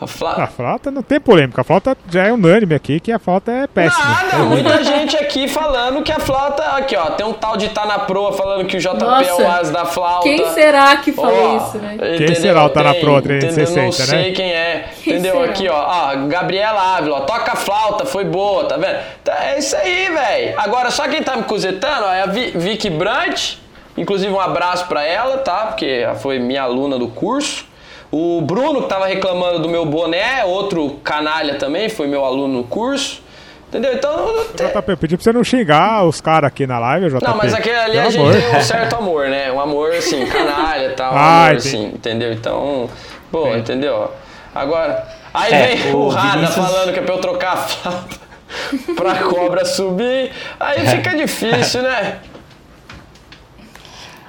[0.00, 0.30] A, fla...
[0.44, 1.60] a flauta não tem polêmica.
[1.60, 4.04] A flauta já é unânime aqui que a flauta é péssima.
[4.04, 6.62] Nada, é muita gente aqui falando que a flauta.
[6.76, 9.34] Aqui, ó, tem um tal de tá na proa falando que o JP Nossa, é
[9.34, 10.22] o as da flauta.
[10.22, 11.96] Quem será que falou isso, né?
[11.98, 12.36] Quem entendeu?
[12.36, 13.84] será o tá na proa 360, entendeu?
[13.84, 14.30] Não sei né?
[14.30, 14.88] quem é.
[15.02, 15.34] Quem entendeu?
[15.34, 15.44] Será?
[15.46, 18.98] Aqui, ó, ó, Gabriela Ávila, ó, toca a flauta, foi boa, tá vendo?
[19.24, 20.60] Tá, é isso aí, velho.
[20.60, 23.54] Agora, só quem tá me cozetando, ó, é a Vicky Brant.
[23.96, 25.66] Inclusive, um abraço pra ela, tá?
[25.66, 27.66] Porque foi minha aluna do curso.
[28.10, 32.64] O Bruno, que tava reclamando do meu boné, outro canalha também, foi meu aluno no
[32.64, 33.22] curso.
[33.68, 33.92] Entendeu?
[33.92, 34.46] Então.
[34.54, 37.22] JP, pedi pra você não xingar os caras aqui na live, JP.
[37.22, 39.52] Não, mas aquele ali a gente tem um certo amor, né?
[39.52, 41.12] Um amor, assim, canalha e tal.
[41.12, 41.68] Um ah, amor, entendi.
[41.68, 42.32] assim, entendeu?
[42.32, 42.88] Então.
[43.30, 44.10] Pô, entendeu?
[44.54, 45.06] Agora.
[45.34, 46.66] Aí é, vem o, o Rada Vinícius...
[46.66, 48.16] falando que é pra eu trocar a flauta
[48.96, 50.32] pra cobra subir.
[50.58, 52.20] Aí fica difícil, né?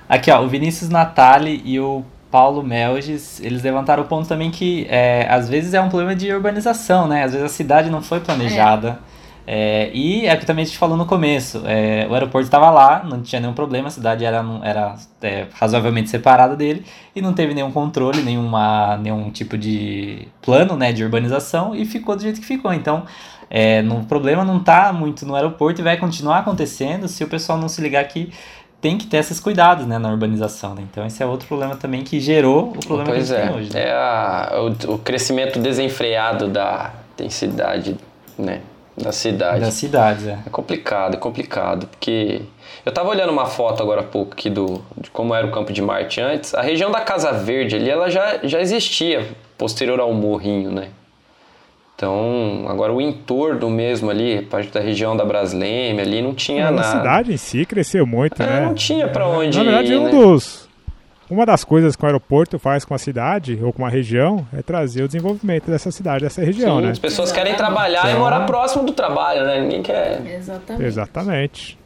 [0.09, 4.85] Aqui, ó, o Vinícius Natali e o Paulo Melges, eles levantaram o ponto também que
[4.89, 7.23] é, às vezes é um problema de urbanização, né?
[7.23, 8.99] Às vezes a cidade não foi planejada.
[9.15, 9.19] É.
[9.51, 12.69] É, e é o que também a gente falou no começo, é, o aeroporto estava
[12.69, 17.33] lá, não tinha nenhum problema, a cidade era, era é, razoavelmente separada dele e não
[17.33, 22.39] teve nenhum controle, nenhuma, nenhum tipo de plano né, de urbanização e ficou do jeito
[22.39, 22.71] que ficou.
[22.71, 23.05] Então,
[23.49, 27.27] é, no, o problema não está muito no aeroporto e vai continuar acontecendo se o
[27.27, 28.31] pessoal não se ligar que
[28.81, 30.73] tem que ter esses cuidados né, na urbanização.
[30.73, 30.83] Né?
[30.89, 33.51] Então, esse é outro problema também que gerou o problema pois que a gente é.
[33.51, 33.73] tem hoje.
[33.73, 33.81] Né?
[33.81, 34.51] É a,
[34.87, 37.97] o, o, crescimento desenfreado da densidade
[38.37, 38.61] né,
[38.97, 39.61] da cidade.
[39.61, 40.39] Das cidades, é.
[40.45, 42.41] É complicado, é complicado, porque
[42.85, 45.73] eu estava olhando uma foto agora há pouco aqui do, de como era o Campo
[45.73, 46.53] de Marte antes.
[46.53, 50.89] A região da Casa Verde ali, ela já, já existia posterior ao morrinho, né?
[51.99, 56.87] Então, agora o entorno mesmo ali, parte da região da Brasleme ali, não tinha nada.
[56.87, 58.65] A cidade em si cresceu muito, é, né?
[58.67, 60.11] Não tinha para onde Na verdade, ir, um né?
[60.11, 60.69] dos...
[61.29, 64.61] Uma das coisas que o aeroporto faz com a cidade ou com uma região é
[64.61, 66.91] trazer o desenvolvimento dessa cidade, dessa região, Sim, né?
[66.91, 67.57] As pessoas Exatamente.
[67.57, 68.15] querem trabalhar então...
[68.15, 69.59] e morar próximo do trabalho, né?
[69.61, 70.25] Ninguém quer.
[70.25, 70.85] Exatamente.
[70.85, 71.79] Exatamente.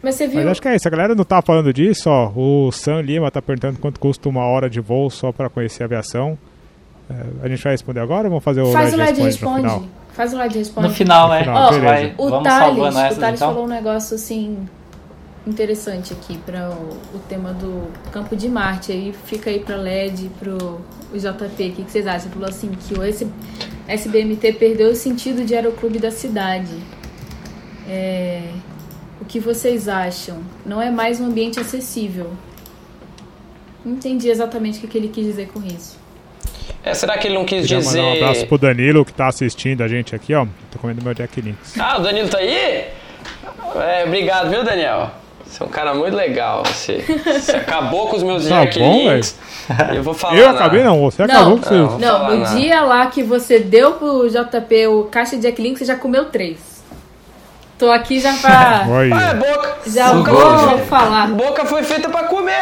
[0.00, 0.36] Mas você viu.
[0.36, 0.86] Mas acho que é isso.
[0.86, 2.30] A galera não tá falando disso, ó.
[2.36, 5.86] O Sam Lima tá perguntando quanto custa uma hora de voo só para conhecer a
[5.86, 6.38] aviação.
[7.10, 9.62] É, a gente vai responder agora ou vamos fazer o Faz LED, o LED responde?
[9.62, 9.90] responde.
[10.12, 10.88] Faz o LED responde.
[10.88, 11.38] No final, é.
[11.38, 13.36] No final, oh, vai, o vamos Thales, o Thales então?
[13.36, 14.66] falou um negócio assim
[15.46, 18.92] interessante aqui para o, o, tema do campo de Marte.
[18.92, 20.80] Aí fica aí para LED, para o
[21.12, 21.44] JP.
[21.44, 22.26] O que, que vocês acham?
[22.26, 23.02] Ele falou assim que o
[23.86, 26.74] SBMT perdeu o sentido de aeroclube da cidade.
[27.86, 28.48] É,
[29.20, 30.38] o que vocês acham?
[30.64, 32.30] Não é mais um ambiente acessível.
[33.84, 36.03] Não entendi exatamente o que, que ele quis dizer com isso.
[36.82, 37.98] É, será que ele não quis Queria dizer.
[37.98, 40.46] Mandar um abraço pro Danilo que tá assistindo a gente aqui, ó.
[40.70, 41.78] Tô comendo meu Jack Links.
[41.78, 42.88] Ah, o Danilo tá aí?
[43.76, 45.10] É, obrigado, viu, Daniel?
[45.46, 47.04] Você é um cara muito legal, você.
[47.24, 49.38] Você acabou com os meus tá Jack bom, Links.
[49.94, 50.36] Eu vou falar.
[50.36, 51.98] Eu acabei não, você não, acabou com os seus.
[51.98, 52.56] Não, no nada.
[52.56, 56.26] dia lá que você deu pro JP o caixa de Jack Links, você já comeu
[56.26, 56.58] três.
[57.78, 58.86] Tô aqui já pra.
[59.14, 59.76] Ah, é boca.
[59.86, 61.28] Já vou falar.
[61.28, 62.52] Boca foi feita pra comer.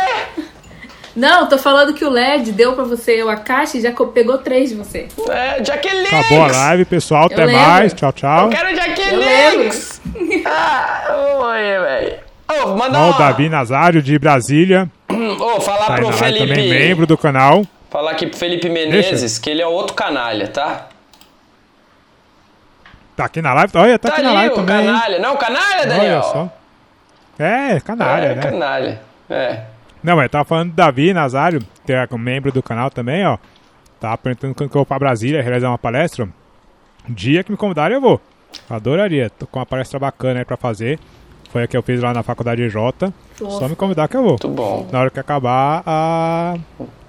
[1.15, 4.71] Não, tô falando que o LED deu pra você a caixa e já pegou três
[4.71, 5.09] de você.
[5.29, 6.07] É, Jacqueline!
[6.07, 7.23] Acabou a live, pessoal.
[7.23, 7.61] Eu até lembro.
[7.61, 7.93] mais.
[7.93, 8.45] Tchau, tchau.
[8.45, 9.71] Eu quero Jacqueline!
[10.47, 12.19] ah, oi, velho.
[12.51, 14.91] Oh, manda Ó, o Davi Nazário de Brasília.
[15.11, 16.47] Ô, oh, falar tá pro Felipe.
[16.47, 17.63] também membro do canal.
[17.91, 19.41] Falar aqui pro Felipe Menezes Deixa.
[19.41, 20.89] que ele é outro canalha, tá?
[23.15, 23.73] Tá aqui na live?
[23.77, 24.87] Olha, tá, tá aqui na live o também.
[24.87, 25.19] canalha.
[25.19, 26.21] Não, canalha, Daniel.
[26.21, 26.53] Olha só.
[27.39, 28.43] É, canalha, é, né?
[28.43, 29.01] canalha.
[29.29, 29.72] É.
[30.03, 33.39] Não, mas tava falando do Davi Nazário, que é um membro do canal também, ó.
[34.01, 36.29] Tava perguntando quando eu vou pra Brasília realizar uma palestra.
[37.09, 38.21] Dia que me convidarem eu vou.
[38.69, 39.31] Adoraria.
[39.31, 40.99] Tô com uma palestra bacana aí pra fazer.
[41.51, 43.13] Foi a que eu fiz lá na faculdade J.
[43.37, 44.31] Só me convidar que eu vou.
[44.31, 44.89] Muito bom.
[44.91, 46.55] Na hora que acabar a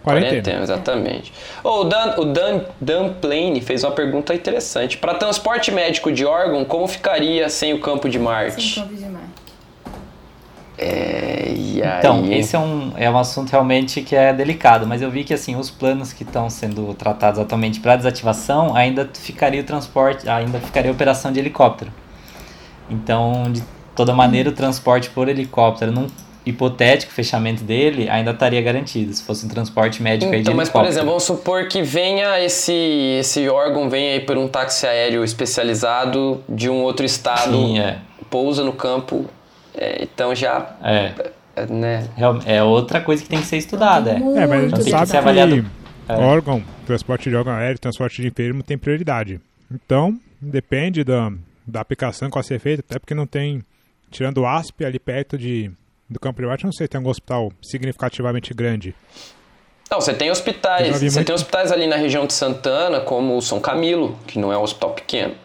[0.04, 0.32] quarentena.
[0.32, 1.34] quarentena exatamente.
[1.64, 4.98] Oh, o Dan, o Dan, Dan Plane fez uma pergunta interessante.
[4.98, 8.74] Para transporte médico de órgão, como ficaria sem o campo de Marte?
[8.76, 9.33] Sem o campo de Marte.
[10.84, 15.24] É, então, esse é um, é um assunto realmente que é delicado, mas eu vi
[15.24, 20.28] que assim, os planos que estão sendo tratados atualmente para desativação ainda ficaria o transporte,
[20.30, 21.92] ainda ficaria a operação de helicóptero.
[22.90, 23.64] Então, de
[23.96, 26.08] toda maneira, o transporte por helicóptero, num
[26.46, 30.56] hipotético fechamento dele, ainda estaria garantido, se fosse um transporte médico então, aí de então,
[30.56, 34.86] mas por exemplo, vamos supor que venha esse, esse órgão, venha aí por um táxi
[34.86, 37.98] aéreo especializado de um outro estado, Sim, é.
[38.30, 39.26] pousa no campo
[39.76, 40.76] é, então já.
[40.84, 41.14] É.
[41.70, 42.08] Né?
[42.46, 44.12] É outra coisa que tem que ser estudada.
[44.12, 45.64] É, é mas a gente então, sabe que, avaliado...
[45.64, 49.40] que órgão, transporte de órgão aéreo, transporte de enfermo tem prioridade.
[49.72, 51.32] Então, depende da,
[51.66, 53.62] da aplicação que vai ser feita, até porque não tem,
[54.10, 55.72] tirando o ASP ali perto de,
[56.10, 58.96] do Campo de Marte, não sei se tem um hospital significativamente grande.
[59.92, 61.26] Não, você tem hospitais, você muito...
[61.26, 64.64] tem hospitais ali na região de Santana, como o São Camilo, que não é um
[64.64, 65.36] hospital pequeno.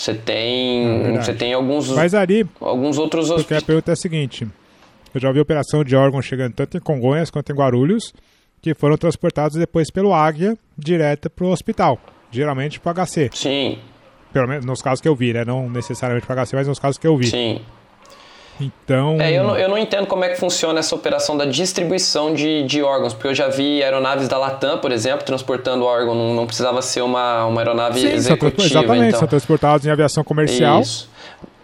[0.00, 3.44] Você tem, é você tem alguns, Mas ali, alguns outros hospitais.
[3.44, 4.48] Porque a pergunta é a seguinte:
[5.14, 8.14] eu já vi operação de órgãos chegando tanto em Congonhas quanto em Guarulhos,
[8.62, 13.28] que foram transportados depois pelo Águia direto para o hospital, geralmente para HC.
[13.34, 13.78] Sim.
[14.32, 15.44] Pelo menos nos casos que eu vi, né?
[15.44, 17.26] Não necessariamente para HC, mas nos casos que eu vi.
[17.26, 17.60] Sim.
[18.60, 19.20] Então.
[19.20, 22.62] É, eu não, eu não entendo como é que funciona essa operação da distribuição de,
[22.64, 26.46] de órgãos, porque eu já vi aeronaves da Latam, por exemplo, transportando órgão, não, não
[26.46, 28.68] precisava ser uma, uma aeronave Sim, executiva.
[28.68, 29.20] São, exatamente, então.
[29.20, 30.80] são transportados em aviação comercial.
[30.80, 31.08] Isso.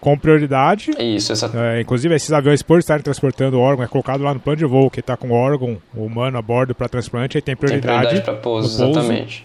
[0.01, 0.93] Com prioridade.
[1.01, 1.59] Isso, exato.
[1.59, 4.89] É, inclusive, esses aviões, por estarem transportando órgão, é colocado lá no plano de voo,
[4.89, 7.87] que está com órgão humano a bordo para transplante, aí tem prioridade.
[7.87, 9.45] Tem prioridade para pouso, pouso, exatamente.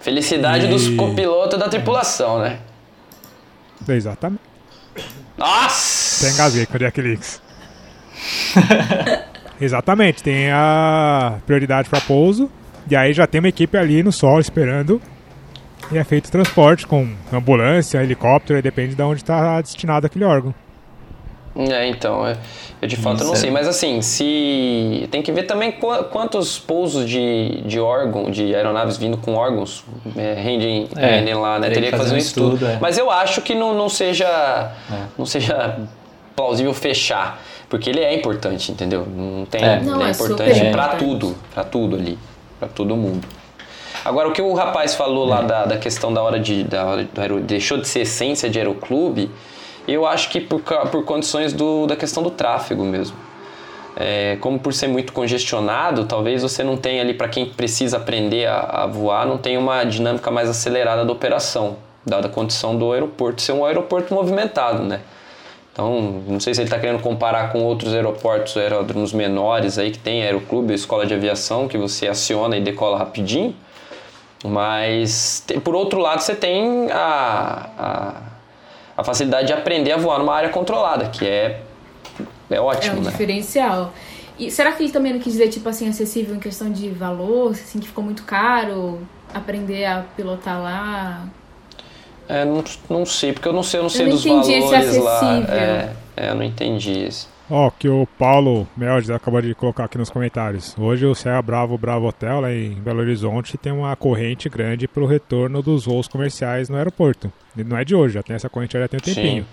[0.00, 0.68] Felicidade e...
[0.68, 2.58] dos copilotos da tripulação, né?
[3.86, 4.40] Exatamente.
[5.36, 6.01] Nossa!
[6.22, 7.42] Tem engasguei com o Jack Leaks.
[9.60, 12.48] Exatamente, tem a prioridade para pouso.
[12.88, 15.00] E aí já tem uma equipe ali no solo esperando.
[15.90, 20.54] E é feito transporte com ambulância, helicóptero, depende de onde está destinado aquele órgão.
[21.54, 22.38] É, então, é,
[22.80, 25.70] eu de fato não sei, mas assim, se tem que ver também
[26.10, 29.84] quantos pousos de, de órgão, de aeronaves vindo com órgãos
[30.16, 31.68] é, rendem, é, rendem lá, né?
[31.68, 32.54] Teria que fazer um estudo.
[32.54, 32.78] estudo é.
[32.80, 34.26] Mas eu acho que não, não seja
[34.90, 34.96] é.
[35.18, 35.78] não seja
[36.34, 39.06] plausível fechar, porque ele é importante, entendeu?
[39.06, 39.80] Não tem, é.
[39.80, 42.18] Não, ele é, importante para tudo, para tudo ali,
[42.58, 43.26] para todo mundo.
[44.04, 46.64] Agora, o que o rapaz falou lá da, da questão da hora de.
[46.64, 49.30] Da hora, do deixou de ser essência de aeroclube,
[49.86, 53.16] eu acho que por, por condições do, da questão do tráfego mesmo.
[53.94, 58.46] É, como por ser muito congestionado, talvez você não tenha ali, para quem precisa aprender
[58.46, 62.90] a, a, voar, não tenha uma dinâmica mais acelerada da operação, dada a condição do
[62.90, 65.00] aeroporto ser um aeroporto movimentado, né?
[65.72, 69.98] Então, não sei se ele está querendo comparar com outros aeroportos, aeródromos menores aí que
[69.98, 73.56] tem aeroclube, escola de aviação, que você aciona e decola rapidinho.
[74.44, 78.22] Mas, por outro lado, você tem a, a
[78.96, 81.60] a facilidade de aprender a voar numa área controlada, que é,
[82.50, 83.10] é ótimo, É um né?
[83.10, 83.92] diferencial.
[84.38, 87.52] E será que ele também não quis dizer, tipo assim, acessível em questão de valor,
[87.52, 89.00] assim, que ficou muito caro
[89.32, 91.26] aprender a pilotar lá?
[92.32, 94.96] É, não, não sei, porque eu não sei, eu não sei eu não dos valores
[94.96, 95.38] lá.
[95.50, 97.30] É, é, eu não entendi isso.
[97.50, 100.74] Ó, oh, que o Paulo Meldes acabou de colocar aqui nos comentários.
[100.78, 105.02] Hoje o Serra Bravo Bravo Hotel, lá em Belo Horizonte, tem uma corrente grande para
[105.02, 107.30] o retorno dos voos comerciais no aeroporto.
[107.54, 109.42] E não é de hoje, já tem essa corrente já tem um tempinho.
[109.42, 109.48] Sim.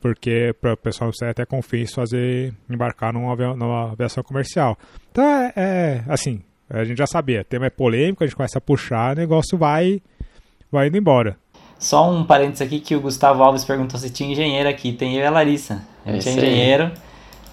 [0.00, 4.78] Porque para o pessoal não até confins fazer embarcar numa, numa aviação comercial.
[5.10, 8.62] Então é, é, assim, a gente já sabia, tema é polêmico, a gente começa a
[8.62, 10.00] puxar, o negócio vai,
[10.70, 11.41] vai indo embora.
[11.82, 14.92] Só um parênteses aqui que o Gustavo Alves perguntou se tinha engenheiro aqui.
[14.92, 15.82] Tem eu e a Larissa.
[16.06, 16.92] A gente é engenheiro.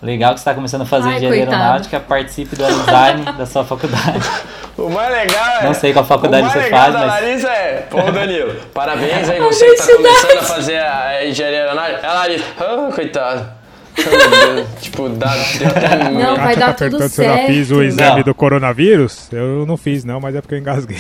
[0.04, 1.62] Legal que você está começando a fazer Ai, engenharia coitado.
[1.64, 4.20] aeronáutica, participe do design da sua faculdade.
[4.78, 5.64] O mais legal é.
[5.66, 7.04] Não sei qual faculdade você faz, mas.
[7.04, 7.88] O mais legal da Larissa é.
[7.90, 12.08] Pô, Danilo, parabéns aí, você que está começando a fazer a engenharia aeronáutica.
[12.08, 12.46] É a Larissa.
[12.58, 13.59] Ah, coitado.
[14.80, 17.12] tipo, dá, deu Não, vai dar tá tudo certo.
[17.12, 18.24] se eu já fiz o exame não.
[18.24, 19.30] do coronavírus.
[19.32, 20.98] Eu não fiz, não, mas é porque eu engasguei.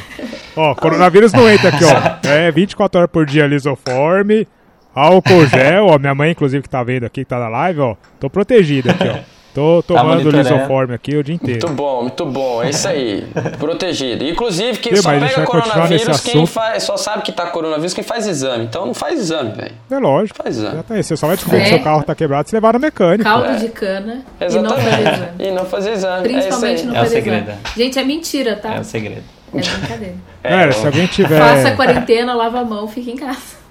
[0.56, 2.28] ó, coronavírus não entra aqui, ó.
[2.28, 4.46] É 24 horas por dia lisoforme,
[4.94, 5.98] álcool gel, ó.
[5.98, 7.96] Minha mãe, inclusive, que tá vendo aqui, que tá na live, ó.
[8.20, 9.33] Tô protegido aqui, ó.
[9.54, 11.64] Tô tomando tá lisoforme aqui o dia inteiro.
[11.68, 12.60] Muito bom, muito bom.
[12.60, 13.24] É isso aí.
[13.56, 14.24] Protegido.
[14.24, 18.64] Inclusive, quem só pega coronavírus, quem faz, só sabe que tá coronavírus, quem faz exame.
[18.64, 19.74] Então não faz exame, velho.
[19.88, 20.42] É lógico.
[20.42, 20.82] Faz exame.
[20.82, 21.62] Tá você só vai descobrir é.
[21.62, 23.22] que seu carro tá quebrado se levar no mecânico.
[23.22, 23.56] Caldo é.
[23.56, 24.58] de cana Exatamente.
[24.58, 25.38] e não fazer exame.
[25.38, 26.28] E não fazer exame.
[26.28, 27.58] Principalmente é não fazer exame.
[27.76, 28.74] Gente, é mentira, tá?
[28.74, 29.22] É o segredo.
[29.54, 30.14] É brincadeira.
[30.44, 31.38] É, se alguém tiver...
[31.38, 33.64] Faça a quarentena, lava a mão, fique em casa.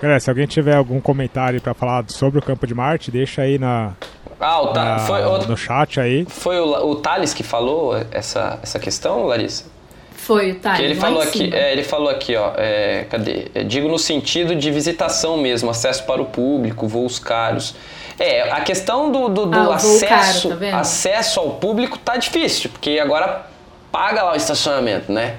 [0.00, 3.58] Galera, se alguém tiver algum comentário para falar sobre o Campo de Marte, deixa aí
[3.58, 3.94] na,
[4.40, 6.24] ah, o na foi o, no chat aí.
[6.28, 9.64] Foi o, o Thales que falou essa, essa questão, Larissa?
[10.12, 10.80] Foi o Thales.
[10.80, 13.46] ele falou aqui, é, ele falou aqui, ó, é, cadê?
[13.54, 17.74] É, digo no sentido de visitação mesmo, acesso para o público, voos caros.
[18.18, 22.68] É, a questão do, do, do ah, acesso, caro, tá acesso ao público tá difícil,
[22.70, 23.46] porque agora
[23.92, 25.36] paga lá o estacionamento, né?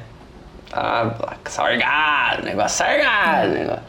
[0.70, 1.14] Tá
[1.46, 3.84] sargado, negócio sargado, negócio.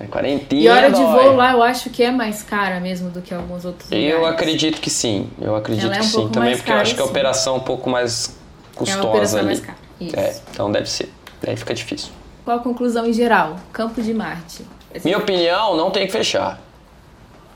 [0.00, 0.62] É quarentena.
[0.62, 3.66] E hora de voo lá eu acho que é mais cara mesmo do que alguns
[3.66, 4.10] outros lugares.
[4.10, 5.28] Eu acredito que sim.
[5.38, 6.28] Eu acredito Ela é um que sim.
[6.30, 8.34] Também porque eu acho que a operação é um pouco mais
[8.74, 9.46] custosa é uma operação ali.
[9.48, 9.78] mais cara.
[10.00, 10.18] Isso.
[10.18, 11.12] É, então deve ser.
[11.42, 12.10] Daí fica difícil.
[12.46, 13.56] Qual a conclusão em geral?
[13.72, 14.64] Campo de Marte.
[15.04, 16.58] Minha opinião, não tem que fechar.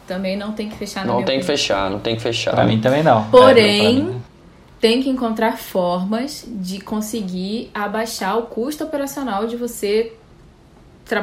[0.07, 2.51] Também não tem que fechar Não tem que fechar, não tem que fechar.
[2.55, 3.25] Pra mim também não.
[3.31, 10.13] Porém, é, tem que encontrar formas de conseguir abaixar o custo operacional de você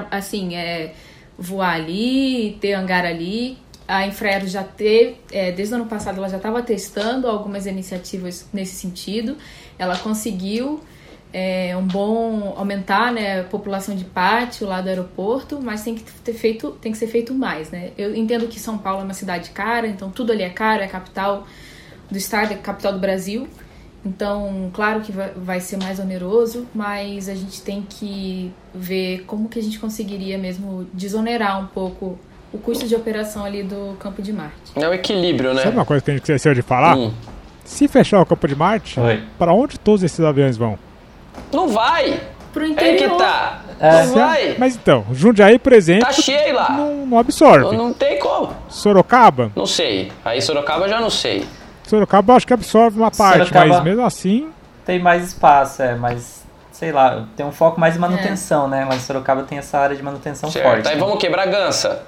[0.10, 0.94] assim, é
[1.38, 3.58] voar ali, ter hangar ali.
[3.88, 8.48] A Infraero já teve, é, desde o ano passado, ela já estava testando algumas iniciativas
[8.54, 9.36] nesse sentido.
[9.78, 10.80] Ela conseguiu
[11.34, 16.04] é, um bom aumentar né, a população de pátio lá do aeroporto, mas tem que
[16.04, 17.92] ter feito, tem que ser feito mais, né?
[17.98, 20.88] Eu entendo que São Paulo é uma cidade cara, então tudo ali é caro, é
[20.88, 21.48] capital
[22.10, 23.48] do estado, é capital do Brasil.
[24.04, 29.60] Então, claro que vai, ser mais oneroso, mas a gente tem que ver como que
[29.60, 32.18] a gente conseguiria mesmo desonerar um pouco
[32.52, 34.72] o custo de operação ali do Campo de Marte.
[34.76, 35.64] É o equilíbrio, né?
[35.64, 36.98] Sabe uma coisa que a gente esqueceu de falar?
[36.98, 37.14] Hum.
[37.64, 39.00] Se fechar o Campo de Marte,
[39.38, 40.80] para onde todos esses aviões vão?
[41.54, 42.20] Não vai!
[42.52, 43.06] Pro interior.
[43.06, 43.62] É que tá.
[43.80, 44.06] É.
[44.06, 44.56] Não vai.
[44.58, 46.70] Mas então, Jundiaí, por exemplo, tá cheio lá.
[46.70, 47.66] Não, não absorve.
[47.66, 48.54] Não, não tem como.
[48.68, 49.52] Sorocaba?
[49.56, 50.12] Não sei.
[50.26, 51.46] Aí Sorocaba já não sei.
[51.88, 54.52] Sorocaba acho que absorve uma parte, Sorocaba mas mesmo assim.
[54.86, 56.42] Tem mais espaço, é, mas
[56.72, 58.70] sei lá, tem um foco mais em manutenção, é.
[58.70, 58.86] né?
[58.88, 60.66] Mas Sorocaba tem essa área de manutenção certo.
[60.66, 60.88] forte.
[60.88, 61.00] Aí né?
[61.00, 61.30] vamos o quê?
[61.30, 62.04] Bragança.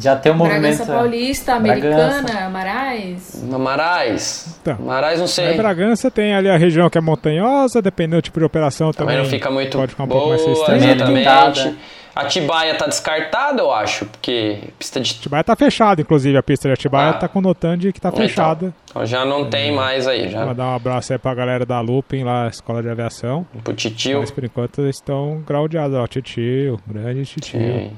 [0.00, 0.60] Já tem um movimento.
[0.62, 3.44] Bragança Paulista, Americana, Marais.
[3.44, 4.58] Marais.
[4.62, 5.56] Então, Marais não sei.
[5.56, 9.16] Bragança tem ali a região que é montanhosa, dependendo do tipo de operação também.
[9.16, 11.76] Também não fica muito pode ficar um boa, pouco mais exatamente.
[12.14, 15.12] Atibaia tá descartada, eu acho, porque pista de.
[15.12, 16.36] Atibaia tá fechada, inclusive.
[16.36, 17.14] A pista de Atibaia ah.
[17.14, 18.74] tá com notando que tá então, fechada.
[18.90, 19.72] Então já não tem é.
[19.72, 20.28] mais aí.
[20.28, 20.44] Já.
[20.44, 23.46] Vou dar um abraço aí pra galera da Lupin, lá, Escola de Aviação.
[23.62, 24.20] Pro Titio.
[24.20, 26.06] Mas por enquanto eles estão graudeados, ó.
[26.06, 27.60] Titio, grande Titio.
[27.60, 27.92] Sim.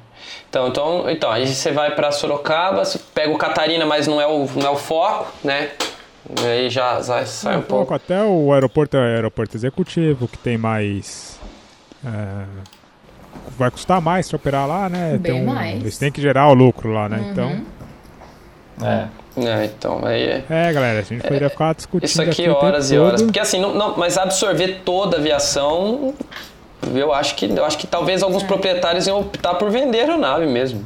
[0.49, 4.27] Então, então, então, aí você vai pra Sorocaba, você pega o Catarina, mas não é
[4.27, 5.71] o, não é o foco, né?
[6.41, 7.93] E aí já, já sai um pouco.
[7.93, 11.39] Até o aeroporto é aeroporto executivo, que tem mais.
[12.05, 12.83] É
[13.57, 15.19] vai custar mais para operar lá, né?
[15.19, 15.81] Bem um, mais.
[15.81, 17.19] Eles têm que gerar o lucro lá, né?
[17.19, 17.31] Uhum.
[17.31, 17.61] Então.
[18.87, 19.09] É.
[19.35, 20.45] É, então, aí é.
[20.51, 22.07] É, galera, a gente poderia é, ficar discutindo.
[22.07, 23.23] Isso aqui, aqui horas e horas.
[23.23, 26.15] Porque assim, não, não, mas absorver toda a aviação,
[26.95, 28.47] eu acho que, eu acho que talvez alguns é.
[28.47, 30.85] proprietários iam optar por vender a nave mesmo.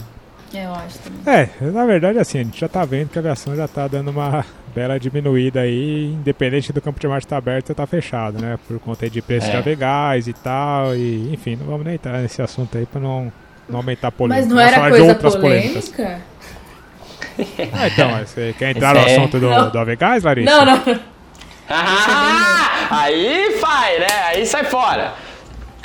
[0.55, 1.21] É, eu acho também.
[1.27, 4.11] É, na verdade, assim, a gente já tá vendo que a aviação já tá dando
[4.11, 8.59] uma bela diminuída aí, independente do campo de Marte estar tá aberto, tá fechado, né?
[8.69, 9.55] Por conta de preços é.
[9.55, 13.33] navegais e tal, e enfim, não vamos nem entrar nesse assunto aí pra não,
[13.69, 14.47] não aumentar a polêmica.
[14.47, 16.21] Mas não era coisa polêmica?
[17.73, 19.17] ah, então, você quer entrar Esse no é...
[19.17, 20.51] assunto do, do Avegás, Larissa?
[20.51, 21.01] Não, não.
[21.69, 24.07] Ah, aí vai, né?
[24.27, 25.26] Aí sai fora.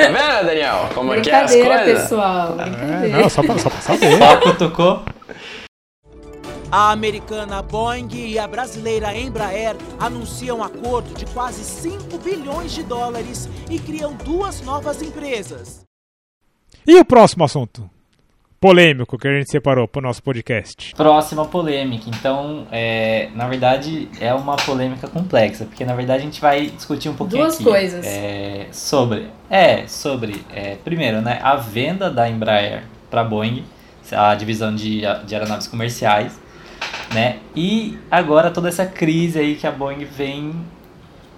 [0.02, 0.90] Tá vendo, Daniel?
[0.94, 2.02] Como é que é as coisas?
[2.02, 2.58] pessoal.
[2.60, 4.18] É, não, só pra, só pra saber.
[4.18, 5.04] Só tocou.
[6.72, 12.82] A americana Boeing e a brasileira Embraer anunciam um acordo de quase 5 bilhões de
[12.82, 15.82] dólares e criam duas novas empresas.
[16.88, 17.90] E o próximo assunto?
[18.62, 20.94] Polêmico que a gente separou para o nosso podcast.
[20.96, 22.08] Próxima polêmica.
[22.08, 27.10] Então, é, na verdade, é uma polêmica complexa, porque na verdade a gente vai discutir
[27.10, 28.06] um pouquinho Duas aqui, coisas.
[28.06, 33.66] É, sobre, é, sobre, é, primeiro, né, a venda da Embraer para Boeing,
[34.12, 36.40] a divisão de, de aeronaves comerciais,
[37.16, 40.54] né, e agora toda essa crise aí que a Boeing vem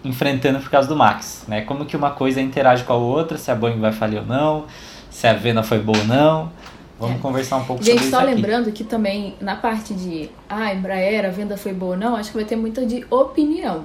[0.03, 3.49] enfrentando por causa do Max, né, como que uma coisa interage com a outra, se
[3.49, 4.65] a Boeing vai falir ou não,
[5.09, 6.51] se a venda foi boa ou não.
[6.99, 7.19] Vamos é.
[7.19, 8.17] conversar um pouco Gente, sobre isso.
[8.17, 11.97] Gente, só lembrando que também na parte de ah, Embraer, a venda foi boa ou
[11.97, 13.83] não, acho que vai ter muita de opinião.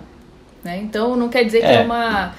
[0.62, 0.78] Né?
[0.82, 2.34] Então não quer dizer que é, é uma.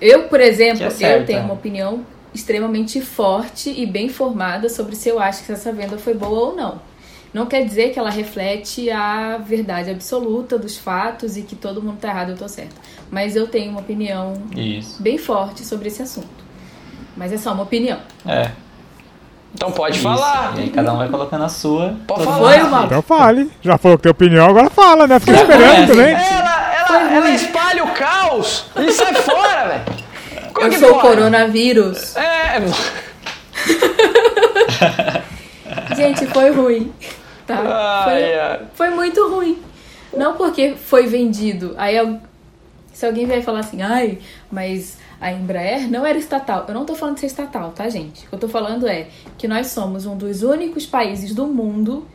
[0.00, 5.08] Eu, por exemplo, é eu tenho uma opinião extremamente forte e bem formada sobre se
[5.08, 6.80] eu acho que essa venda foi boa ou não.
[7.32, 11.98] Não quer dizer que ela reflete a verdade absoluta dos fatos e que todo mundo
[11.98, 12.76] tá errado e eu tô certo.
[13.10, 15.02] Mas eu tenho uma opinião Isso.
[15.02, 16.44] bem forte sobre esse assunto.
[17.16, 17.98] Mas é só uma opinião.
[18.24, 18.52] É.
[19.54, 20.02] Então pode Isso.
[20.02, 20.54] falar.
[20.56, 21.94] E aí cada um vai colocando a sua.
[22.06, 22.38] Pode falar.
[22.38, 22.84] Foi uma...
[22.84, 23.50] Então fale.
[23.62, 25.20] Já falou que tem opinião, agora fala, né?
[25.20, 26.12] Fica esperando também.
[26.12, 30.04] Ela, ela, ela espalha o caos e sai fora, velho.
[30.60, 32.16] Eu sou o coronavírus.
[32.16, 32.60] É.
[35.96, 36.92] Gente, foi ruim.
[37.46, 38.04] Tá?
[38.04, 39.62] Foi, foi muito ruim.
[40.16, 41.74] Não porque foi vendido.
[41.76, 41.96] Aí
[42.92, 44.18] se alguém vier falar assim, ai,
[44.50, 46.64] mas a Embraer não era estatal.
[46.68, 48.26] Eu não tô falando de ser estatal, tá, gente?
[48.26, 49.08] O que eu tô falando é
[49.38, 52.06] que nós somos um dos únicos países do mundo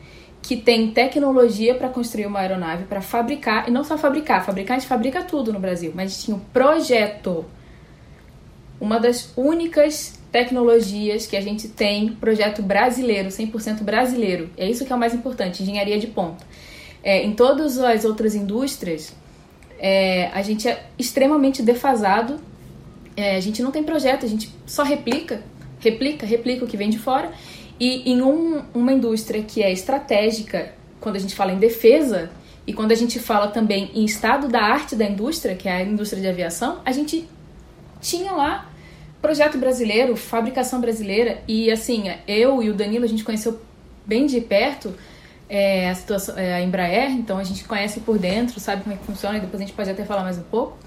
[0.41, 4.79] que tem tecnologia para construir uma aeronave, para fabricar, e não só fabricar, fabricar a
[4.79, 7.45] gente fabrica tudo no Brasil, mas tinha um projeto.
[8.79, 14.49] Uma das únicas tecnologias que a gente tem, projeto brasileiro, 100% brasileiro.
[14.55, 16.45] É isso que é o mais importante, engenharia de ponta.
[17.03, 19.13] É, em todas as outras indústrias,
[19.77, 22.39] é, a gente é extremamente defasado
[23.19, 25.41] é, a gente não tem projeto, a gente só replica,
[25.79, 27.31] replica, replica o que vem de fora.
[27.79, 32.29] E em um, uma indústria que é estratégica, quando a gente fala em defesa,
[32.67, 35.81] e quando a gente fala também em estado da arte da indústria, que é a
[35.81, 37.27] indústria de aviação, a gente
[38.01, 38.69] tinha lá
[39.21, 43.59] projeto brasileiro, fabricação brasileira, e assim, eu e o Danilo, a gente conheceu
[44.05, 44.93] bem de perto
[45.49, 48.97] é, a, situação, é, a Embraer, então a gente conhece por dentro, sabe como é
[48.97, 50.77] que funciona, e depois a gente pode até falar mais um pouco.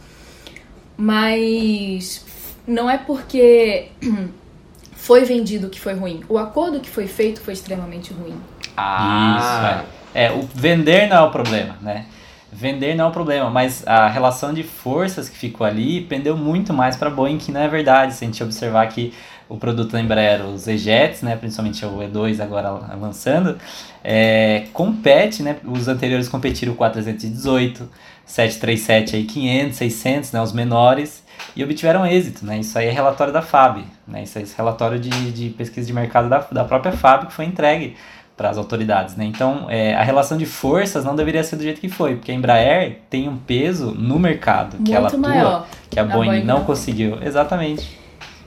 [1.02, 2.24] Mas
[2.64, 3.88] não é porque
[4.94, 6.22] foi vendido que foi ruim.
[6.28, 8.36] O acordo que foi feito foi extremamente ruim.
[8.76, 9.88] Ah, isso.
[10.14, 10.26] É.
[10.26, 12.06] é, o vender não é o problema, né?
[12.52, 16.72] Vender não é o problema, mas a relação de forças que ficou ali pendeu muito
[16.72, 18.14] mais para Boeing, que não é verdade.
[18.14, 19.12] Se a gente observar que
[19.48, 23.58] o produto Embraer, os E-Jets, né, principalmente o E2 agora lançando,
[24.04, 27.88] é, compete, né, os anteriores competiram o 418,
[28.24, 31.22] 737 aí 500, 600, né, os menores,
[31.56, 35.10] e obtiveram êxito, né, isso aí é relatório da FAB, né, isso é relatório de,
[35.32, 37.96] de pesquisa de mercado da, da própria FAB que foi entregue
[38.36, 41.80] para as autoridades, né, então é, a relação de forças não deveria ser do jeito
[41.80, 45.66] que foi, porque a Embraer tem um peso no mercado que Muito ela atua, maior.
[45.90, 48.01] que a Boeing, a Boeing não, não conseguiu, exatamente.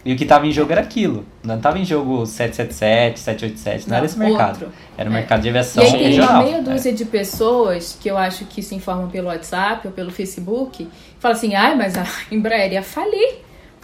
[0.06, 1.26] E o que estava em jogo era aquilo.
[1.44, 4.66] Não estava em jogo 777, 787, não, não era esse mercado.
[4.66, 4.74] Outro.
[4.96, 5.16] Era o é.
[5.16, 6.44] mercado de aviação e aí tem regional.
[6.44, 6.94] meia dúzia é.
[6.94, 10.88] de pessoas que eu acho que se informam pelo WhatsApp ou pelo Facebook,
[11.20, 13.40] falam assim, ai, mas a Embraer ia falir,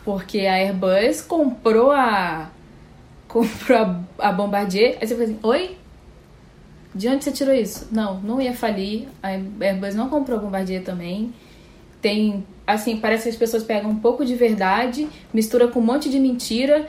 [0.06, 2.52] porque a Airbus comprou a
[3.28, 4.98] comprou a, a Bombardier.
[5.02, 5.78] Aí você fala assim, oi?
[6.94, 7.88] De onde você tirou isso?
[7.92, 9.08] Não, não ia falir.
[9.24, 11.34] A Airbus não comprou a Bombardier também.
[12.00, 16.10] Tem assim, parece que as pessoas pegam um pouco de verdade, mistura com um monte
[16.10, 16.88] de mentira,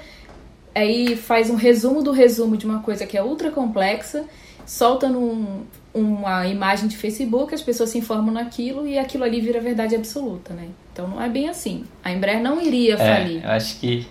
[0.75, 4.25] aí faz um resumo do resumo de uma coisa que é ultra complexa,
[4.67, 5.63] solta num,
[5.93, 10.55] uma imagem de Facebook, as pessoas se informam naquilo e aquilo ali vira verdade absoluta,
[10.55, 10.69] né?
[10.93, 11.85] Então não é bem assim.
[12.03, 13.45] A Embraer não iria é, falir.
[13.45, 14.07] Eu acho que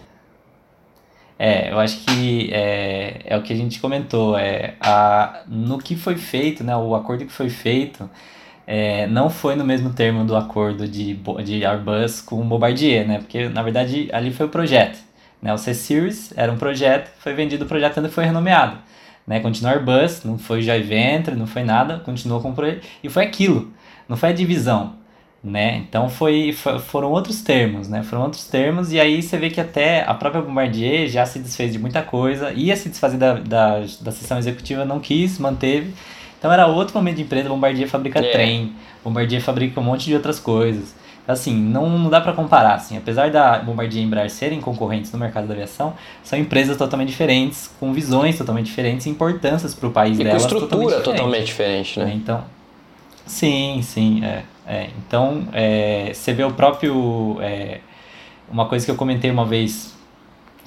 [1.43, 5.95] é, eu acho que é, é o que a gente comentou, é a, no que
[5.95, 8.07] foi feito, né, o acordo que foi feito,
[8.73, 13.17] é, não foi no mesmo termo do acordo de, de Airbus com o Bombardier, né?
[13.17, 14.97] Porque, na verdade, ali foi o projeto.
[15.41, 15.53] Né?
[15.53, 18.77] O C-Series era um projeto, foi vendido o projeto e foi renomeado.
[19.27, 19.41] Né?
[19.41, 22.87] Continuou Airbus, não foi venture, não foi nada, continuou com o projeto.
[23.03, 23.73] E foi aquilo,
[24.07, 24.93] não foi a divisão.
[25.43, 25.83] Né?
[25.89, 28.03] Então foi, foi, foram outros termos, né?
[28.03, 31.73] Foram outros termos, e aí você vê que até a própria Bombardier já se desfez
[31.73, 35.93] de muita coisa, ia se desfazer da, da, da sessão executiva, não quis, manteve.
[36.41, 38.31] Então era outro momento de empresa, Bombardier fabrica é.
[38.31, 38.73] trem,
[39.03, 40.95] Bombardier fabrica um monte de outras coisas.
[41.27, 45.19] Assim, não, não dá para comparar, assim, apesar da Bombardier e Embraer serem concorrentes no
[45.19, 49.91] mercado da aviação, são empresas totalmente diferentes, com visões totalmente diferentes e importâncias para o
[49.91, 52.11] país e delas com estrutura totalmente, totalmente diferente, né?
[52.15, 52.43] Então,
[53.23, 54.89] sim, sim, é, é.
[54.97, 57.81] Então, é, você vê o próprio, é,
[58.51, 59.93] uma coisa que eu comentei uma vez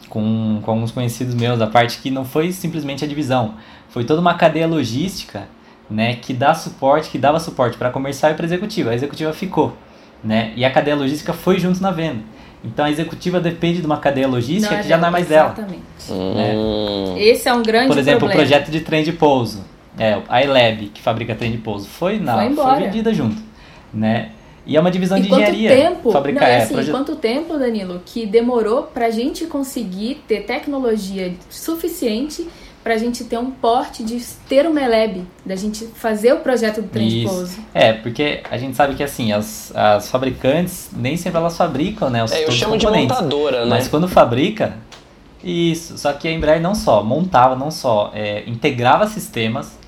[0.09, 3.57] com, com alguns conhecidos meus, a parte que não foi simplesmente a divisão,
[3.89, 5.49] foi toda uma cadeia logística
[5.91, 8.91] né, que dá suporte, que dava suporte para comercial e para executiva.
[8.91, 9.77] A executiva ficou,
[10.23, 10.53] né?
[10.57, 12.23] E a cadeia logística foi junto na venda.
[12.65, 15.83] Então a executiva depende de uma cadeia logística não, que já não é mais exatamente.
[16.09, 16.35] dela.
[16.35, 16.55] Né?
[16.57, 17.15] Hum.
[17.19, 18.43] Esse é um grande Por exemplo, problema.
[18.43, 19.63] o projeto de trem de pouso,
[19.99, 23.41] é, a Eleb, que fabrica trem de pouso, foi não, foi, foi vendida junto,
[23.93, 24.31] né?
[24.67, 25.77] E é uma divisão e de engenharia.
[25.77, 30.45] Tempo, fabricar, não, é, assim, Quanto tempo, Danilo, que demorou para a gente conseguir ter
[30.45, 32.49] tecnologia suficiente
[32.85, 36.83] para a gente ter um porte de ter uma Eleb, da gente fazer o projeto
[36.83, 37.59] do trem de pouso.
[37.73, 42.23] É, porque a gente sabe que assim, as, as fabricantes nem sempre elas fabricam, né?
[42.23, 43.71] Os, é, eu chamo de montadora, né?
[43.71, 44.77] Mas quando fabrica,
[45.43, 45.97] isso.
[45.97, 49.79] Só que a Embraer não só montava, não só é, integrava sistemas,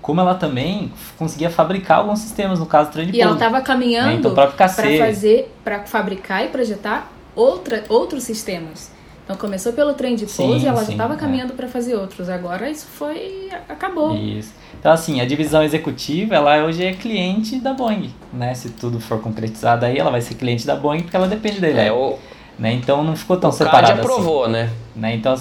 [0.00, 4.06] como ela também conseguia fabricar alguns sistemas, no caso trem de E ela estava caminhando
[4.06, 4.14] né?
[4.14, 8.95] então, para fazer, para fabricar e projetar outra, outros sistemas.
[9.26, 11.16] Então começou pelo trem de pouso e ela sim, já estava é.
[11.16, 11.56] caminhando é.
[11.56, 12.28] para fazer outros.
[12.28, 14.14] Agora isso foi acabou.
[14.14, 14.54] Isso.
[14.78, 18.54] Então assim, a divisão executiva, ela hoje é cliente da Boeing, né?
[18.54, 21.80] Se tudo for concretizado aí, ela vai ser cliente da Boeing porque ela depende dele.
[21.80, 22.16] É, o...
[22.56, 22.72] né?
[22.72, 24.52] Então não ficou tão o separado CAD aprovou, assim.
[24.52, 24.70] né?
[24.94, 25.16] né?
[25.16, 25.34] Então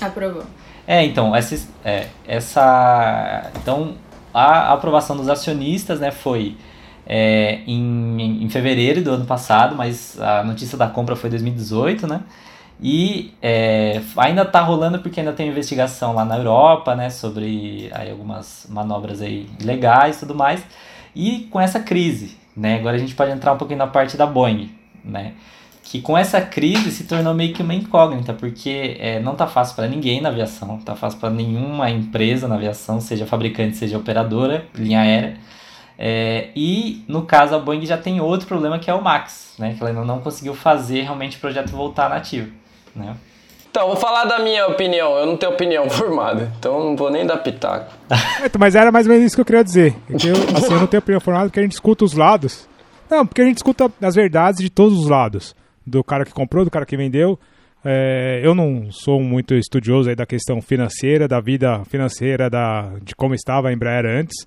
[0.00, 0.44] aprovou.
[0.86, 3.94] É, então, essa, é, essa então
[4.32, 6.56] a aprovação dos acionistas, né, foi
[7.06, 12.20] é, em, em fevereiro do ano passado, mas a notícia da compra foi 2018, né?
[12.80, 18.10] E é, ainda está rolando porque ainda tem investigação lá na Europa, né, sobre aí,
[18.10, 20.62] algumas manobras aí legais e tudo mais.
[21.14, 24.26] E com essa crise, né, agora a gente pode entrar um pouquinho na parte da
[24.26, 24.70] Boeing,
[25.02, 25.32] né,
[25.82, 29.74] que com essa crise se tornou meio que uma incógnita, porque é, não tá fácil
[29.74, 33.96] para ninguém na aviação, não tá fácil para nenhuma empresa na aviação, seja fabricante, seja
[33.96, 35.38] operadora, linha aérea.
[35.98, 39.72] É, e no caso a Boeing já tem outro problema que é o Max, né,
[39.72, 42.52] que ela ainda não conseguiu fazer realmente o projeto voltar nativo
[42.96, 43.16] né?
[43.76, 45.18] Então, vou falar da minha opinião.
[45.18, 47.92] Eu não tenho opinião formada, então não vou nem dar pitaco.
[48.58, 49.94] Mas era mais ou menos isso que eu queria dizer.
[50.08, 52.66] Eu, assim, eu não tenho opinião formada porque a gente escuta os lados.
[53.10, 55.54] Não, porque a gente escuta as verdades de todos os lados.
[55.86, 57.38] Do cara que comprou, do cara que vendeu.
[57.84, 63.14] É, eu não sou muito estudioso aí da questão financeira, da vida financeira, da, de
[63.14, 64.46] como estava a Embraer antes.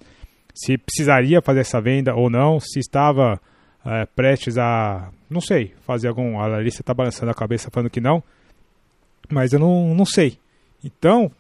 [0.55, 3.39] Se precisaria fazer essa venda ou não, se estava
[3.85, 6.39] é, prestes a, não sei, fazer algum...
[6.39, 8.23] A Larissa está balançando a cabeça falando que não
[9.29, 10.37] mas eu não, não sei.
[10.83, 11.31] Então,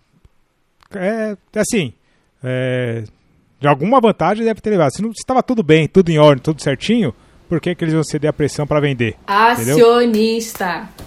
[0.93, 1.93] é, é assim,
[2.43, 3.03] é,
[3.59, 4.91] de alguma vantagem deve ter levado.
[4.91, 7.13] Se estava tudo bem, tudo em ordem, tudo certinho,
[7.47, 9.15] por que, que eles vão ceder a pressão para vender?
[9.25, 10.65] Acionista.
[10.65, 10.99] Entendeu?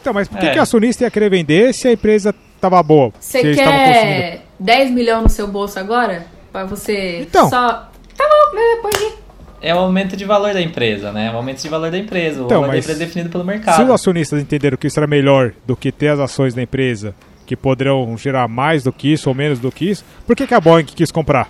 [0.00, 0.52] Então, mas por que, é.
[0.52, 3.10] que acionista ia querer vender se a empresa estava boa?
[3.18, 6.26] Você quer 10 milhões no seu bolso agora?
[6.52, 7.90] Para você então, só...
[8.16, 9.23] Tá bom, depois de
[9.64, 11.32] é o aumento de valor da empresa, né?
[11.32, 12.42] O aumento de valor da empresa.
[12.42, 13.76] O então, valor da empresa é definido pelo mercado.
[13.76, 17.14] Se os acionistas entenderam que isso era melhor do que ter as ações da empresa,
[17.46, 20.52] que poderão gerar mais do que isso ou menos do que isso, por que, que
[20.52, 21.48] a Boeing quis comprar?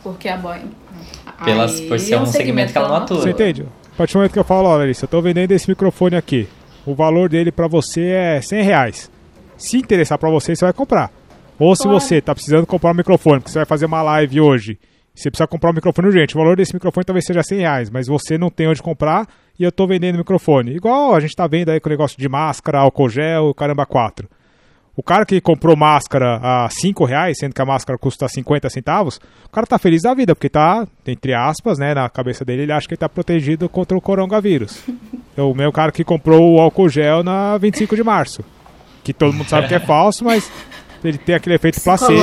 [0.00, 0.70] Porque a Boeing.
[1.44, 3.20] Pelas, por ser um segmento que ela não atua.
[3.20, 3.66] Você entende?
[3.94, 6.48] A partir do momento que eu falo, olha, Larissa, eu estou vendendo esse microfone aqui.
[6.86, 9.10] O valor dele para você é 100 reais.
[9.56, 11.10] Se interessar para você, você vai comprar.
[11.58, 14.78] Ou se você está precisando comprar um microfone, porque você vai fazer uma live hoje
[15.22, 16.34] você precisa comprar um microfone urgente.
[16.34, 19.26] O valor desse microfone talvez seja 100 reais, mas você não tem onde comprar
[19.58, 20.74] e eu estou vendendo o microfone.
[20.74, 24.28] Igual a gente está vendo aí com o negócio de máscara, álcool gel, caramba, 4.
[24.96, 29.20] O cara que comprou máscara a 5 reais, sendo que a máscara custa 50 centavos,
[29.46, 32.72] o cara tá feliz da vida, porque tá, entre aspas, né, na cabeça dele, ele
[32.72, 34.82] acha que ele tá protegido contra o coronavírus.
[35.38, 38.44] o meu cara que comprou o álcool gel na 25 de março.
[39.02, 40.50] Que todo mundo sabe que é falso, mas
[41.02, 42.20] ele tem aquele efeito placebo.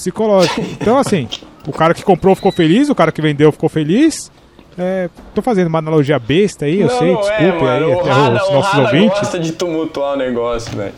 [0.00, 0.60] Psicológico.
[0.60, 1.28] Então, assim,
[1.66, 4.30] o cara que comprou ficou feliz, o cara que vendeu ficou feliz.
[4.78, 8.44] É, tô fazendo uma analogia besta aí, eu não, sei, não desculpe é, aí, até
[8.44, 9.18] os nossos ouvintes.
[9.18, 10.94] gosta de tumultuar o negócio, velho.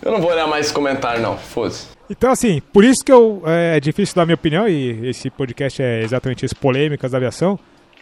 [0.00, 1.88] Eu não vou olhar mais comentário, não, foda-se.
[2.08, 5.82] Então, assim, por isso que eu, é, é, difícil dar minha opinião, e esse podcast
[5.82, 7.58] é exatamente isso, polêmicas da aviação.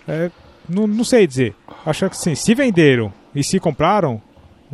[0.07, 0.31] É,
[0.69, 1.55] não, não sei dizer.
[1.85, 4.21] Acho que assim, se venderam e se compraram,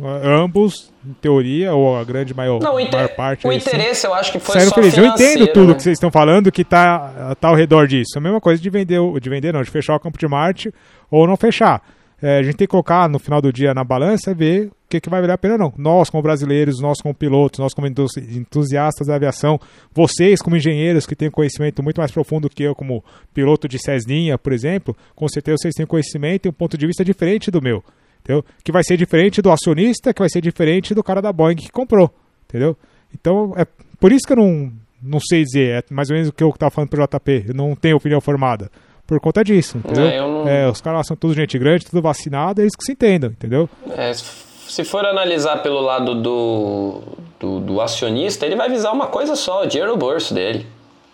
[0.03, 3.47] ambos, em teoria, ou a grande maior, não, maior parte.
[3.47, 4.97] O interesse, eu acho que foi só feliz.
[4.97, 5.73] Eu entendo tudo né?
[5.75, 8.17] que vocês estão falando que está tá ao redor disso.
[8.17, 10.73] A mesma coisa de vender, de vender não, de fechar o campo de Marte
[11.09, 11.81] ou não fechar.
[12.21, 14.71] É, a gente tem que colocar no final do dia na balança e ver o
[14.87, 15.73] que, que vai valer a pena não.
[15.75, 19.59] Nós, como brasileiros, nós, como pilotos, nós, como entusiastas da aviação,
[19.91, 24.37] vocês, como engenheiros que têm conhecimento muito mais profundo que eu, como piloto de Cessninha,
[24.37, 27.83] por exemplo, com certeza vocês têm conhecimento e um ponto de vista diferente do meu
[28.21, 28.43] entendeu?
[28.63, 31.71] Que vai ser diferente do acionista, que vai ser diferente do cara da Boeing que
[31.71, 32.09] comprou,
[32.47, 32.77] entendeu?
[33.13, 33.65] Então, é
[33.99, 36.49] por isso que eu não, não sei dizer, é mais ou menos o que eu
[36.49, 38.71] estava falando pro JP, eu não tenho opinião formada.
[39.05, 40.05] Por conta disso, entendeu?
[40.05, 40.47] É, não...
[40.47, 43.69] é, os caras são tudo gente grande, tudo vacinado, é isso que se entendam, entendeu?
[43.97, 47.01] É, se for analisar pelo lado do,
[47.37, 50.65] do, do acionista, ele vai visar uma coisa só, o dinheiro no bolso dele.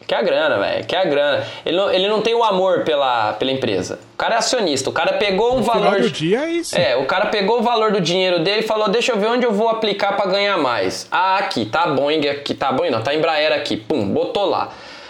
[0.08, 0.86] Que é a grana, velho.
[0.86, 1.46] Que é a grana.
[1.66, 4.00] Ele não, ele não tem o amor pela, pela empresa.
[4.14, 4.90] O cara é acionista.
[4.90, 6.00] O cara pegou um no valor.
[6.00, 6.78] Do dia é isso.
[6.78, 9.46] É, o cara pegou o valor do dinheiro dele e falou: Deixa eu ver onde
[9.46, 11.08] eu vou aplicar para ganhar mais.
[11.12, 13.76] Ah, aqui, tá Boeing aqui, tá Boeing não, tá Embraer aqui.
[13.76, 14.70] Pum, botou lá.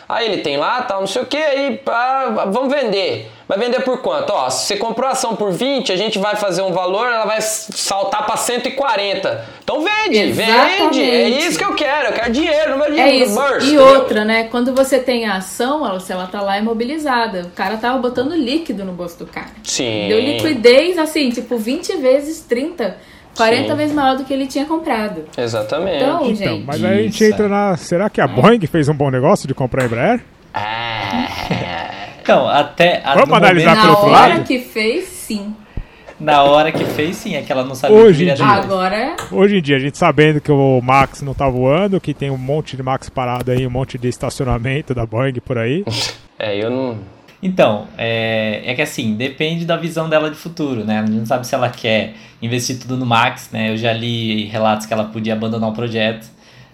[0.10, 3.30] Aí ele tem lá, tal, não sei o que, aí ah, vamos vender.
[3.46, 4.32] Vai vender por quanto?
[4.32, 7.26] Ó, se você comprou a ação por 20, a gente vai fazer um valor, ela
[7.26, 9.46] vai saltar para 140.
[9.64, 11.00] Então vende, Exatamente.
[11.00, 11.02] vende.
[11.02, 13.10] É isso que eu quero, eu quero dinheiro no meu dinheiro.
[13.10, 13.36] É isso.
[13.36, 14.46] Burst, e outra, né?
[14.46, 18.34] Quando você tem a ação, ela, se ela tá lá imobilizada, o cara tava botando
[18.34, 19.52] líquido no bolso do cara.
[19.64, 20.08] Sim.
[20.08, 22.98] Deu liquidez, assim, tipo 20 vezes 30
[23.38, 23.76] 40 Sim.
[23.76, 25.26] vezes maior do que ele tinha comprado.
[25.38, 25.98] Exatamente.
[25.98, 26.66] Então, então gente.
[26.66, 27.78] Mas aí a gente entra na.
[27.78, 30.22] Será que a Boeing fez um bom negócio de comprar a Embraer?
[30.54, 31.78] É.
[32.28, 33.02] Então, até.
[33.16, 34.28] Vamos analisar momento, pelo outro lado?
[34.28, 35.56] Na hora que fez, sim.
[36.20, 39.16] Na hora que fez, sim, é que ela não sabia hoje que dia, Agora.
[39.32, 42.38] Hoje em dia, a gente sabendo que o Max não tá voando, que tem um
[42.38, 45.86] monte de Max parado aí, um monte de estacionamento da Boeing por aí.
[46.40, 47.00] É, eu não.
[47.42, 51.00] Então, é, é que assim, depende da visão dela de futuro, né?
[51.00, 53.72] A gente não sabe se ela quer investir tudo no Max, né?
[53.72, 56.28] Eu já li relatos que ela podia abandonar o projeto.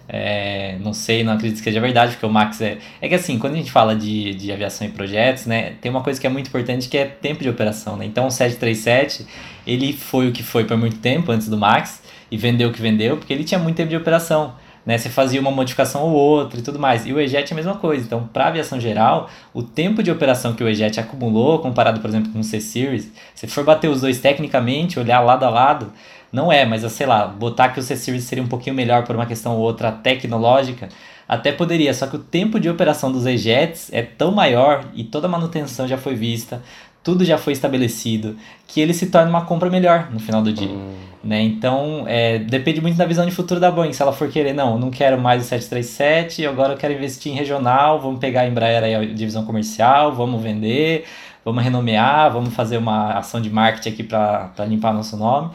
[0.08, 2.78] É, não sei, não acredito que seja verdade, porque o Max é.
[3.00, 6.02] É que assim, quando a gente fala de, de aviação e projetos, né, tem uma
[6.02, 8.06] coisa que é muito importante que é tempo de operação, né?
[8.06, 9.26] Então o 737,
[9.66, 12.80] ele foi o que foi por muito tempo antes do Max e vendeu o que
[12.80, 14.54] vendeu, porque ele tinha muito tempo de operação.
[14.84, 17.06] Né, você fazia uma modificação ou outra e tudo mais.
[17.06, 18.04] E o EJET é a mesma coisa.
[18.04, 22.30] Então, para aviação geral, o tempo de operação que o EJET acumulou, comparado, por exemplo,
[22.30, 25.90] com o C-Series, se for bater os dois tecnicamente, olhar lado a lado,
[26.30, 29.24] não é, mas sei lá, botar que o C-Series seria um pouquinho melhor por uma
[29.24, 30.88] questão ou outra tecnológica,
[31.28, 35.26] até poderia, só que o tempo de operação dos E-Jets é tão maior e toda
[35.26, 36.62] a manutenção já foi vista,
[37.02, 40.68] tudo já foi estabelecido, que ele se torna uma compra melhor no final do dia.
[40.68, 41.13] Hum.
[41.24, 41.40] Né?
[41.40, 43.94] Então, é, depende muito da visão de futuro da Boeing.
[43.94, 47.34] Se ela for querer, não, não quero mais o 737, agora eu quero investir em
[47.34, 51.06] regional, vamos pegar a Embraer aí, a divisão comercial, vamos vender,
[51.42, 55.50] vamos renomear, vamos fazer uma ação de marketing aqui para limpar nosso nome.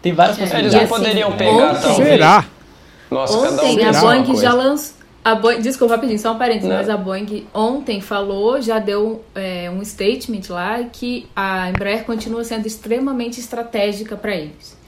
[0.00, 0.74] Tem várias possibilidades.
[0.74, 2.44] Eles já poderiam pegar, ontem, Será?
[3.10, 5.00] Nossa, ontem um a Boeing já lançou.
[5.22, 6.76] A Boeing, desculpa, rapidinho, só um parênteses, Não.
[6.78, 12.42] mas a Boeing ontem falou, já deu é, um statement lá que a Embraer continua
[12.42, 14.79] sendo extremamente estratégica para eles.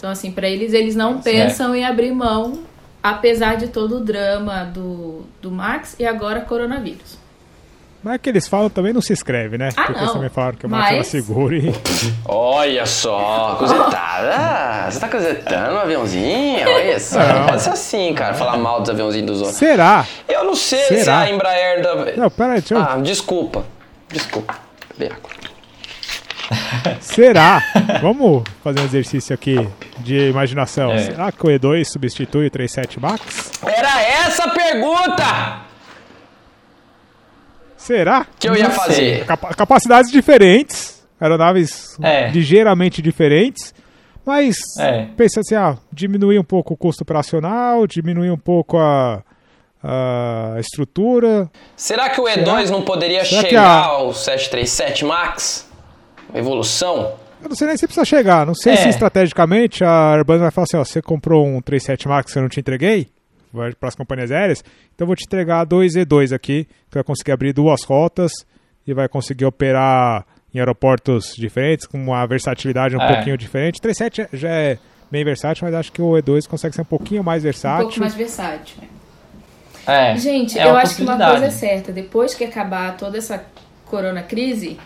[0.00, 2.60] Então, assim, para eles, eles não pensam em abrir mão,
[3.02, 7.18] apesar de todo o drama do, do Max e agora coronavírus.
[8.02, 9.68] Mas é que eles falam também não se escreve, né?
[9.76, 11.70] Ah, Porque eles também falaram que o Max era seguro e.
[12.24, 14.90] Olha só, cozetada.
[14.90, 16.66] Você tá cozetando um aviãozinho?
[16.66, 17.18] Olha só.
[17.18, 17.46] Não.
[17.48, 19.58] pode ser assim, cara, falar mal dos aviãozinhos dos outros.
[19.58, 20.06] Será?
[20.26, 21.02] Eu não sei Será?
[21.02, 21.94] se a Embraer da.
[22.16, 22.80] Não, peraí, deixa eu.
[22.80, 23.66] Ah, desculpa.
[24.08, 24.54] Desculpa.
[24.96, 25.39] Beco.
[27.00, 27.62] Será?
[28.00, 29.56] Vamos fazer um exercício aqui
[30.00, 30.92] de imaginação.
[30.92, 30.98] É.
[30.98, 33.52] Será que o E2 substitui o 37 Max?
[33.64, 35.60] Era essa a pergunta!
[37.76, 38.26] Será?
[38.38, 39.24] Que eu ia Não fazer.
[39.24, 42.28] Capa capacidades diferentes, aeronaves é.
[42.28, 43.74] ligeiramente diferentes,
[44.24, 45.06] mas é.
[45.16, 49.22] pensa assim, ah, diminuir um pouco o custo operacional, diminuir um pouco a,
[49.82, 51.50] a estrutura.
[51.74, 52.70] Será que o E2 Será?
[52.70, 53.84] não poderia Será chegar a...
[53.86, 55.69] ao 737 Max?
[56.34, 57.14] Evolução?
[57.42, 58.46] Eu não sei nem se precisa chegar.
[58.46, 58.76] Não sei é.
[58.76, 62.42] se estrategicamente a Airbus vai falar assim: ó, você comprou um 37 Max que eu
[62.42, 63.08] não te entreguei
[63.52, 64.62] para as companhias aéreas,
[64.94, 68.32] então vou te entregar dois E2 aqui, que vai conseguir abrir duas rotas
[68.86, 70.24] e vai conseguir operar
[70.54, 73.14] em aeroportos diferentes, com uma versatilidade um é.
[73.14, 73.78] pouquinho diferente.
[73.78, 74.78] O 37 já é
[75.10, 77.86] bem versátil, mas acho que o E2 consegue ser um pouquinho mais versátil.
[77.86, 78.76] Um pouco mais versátil.
[79.86, 83.44] É, Gente, é eu acho que uma coisa é certa, depois que acabar toda essa
[83.86, 84.78] corona crise,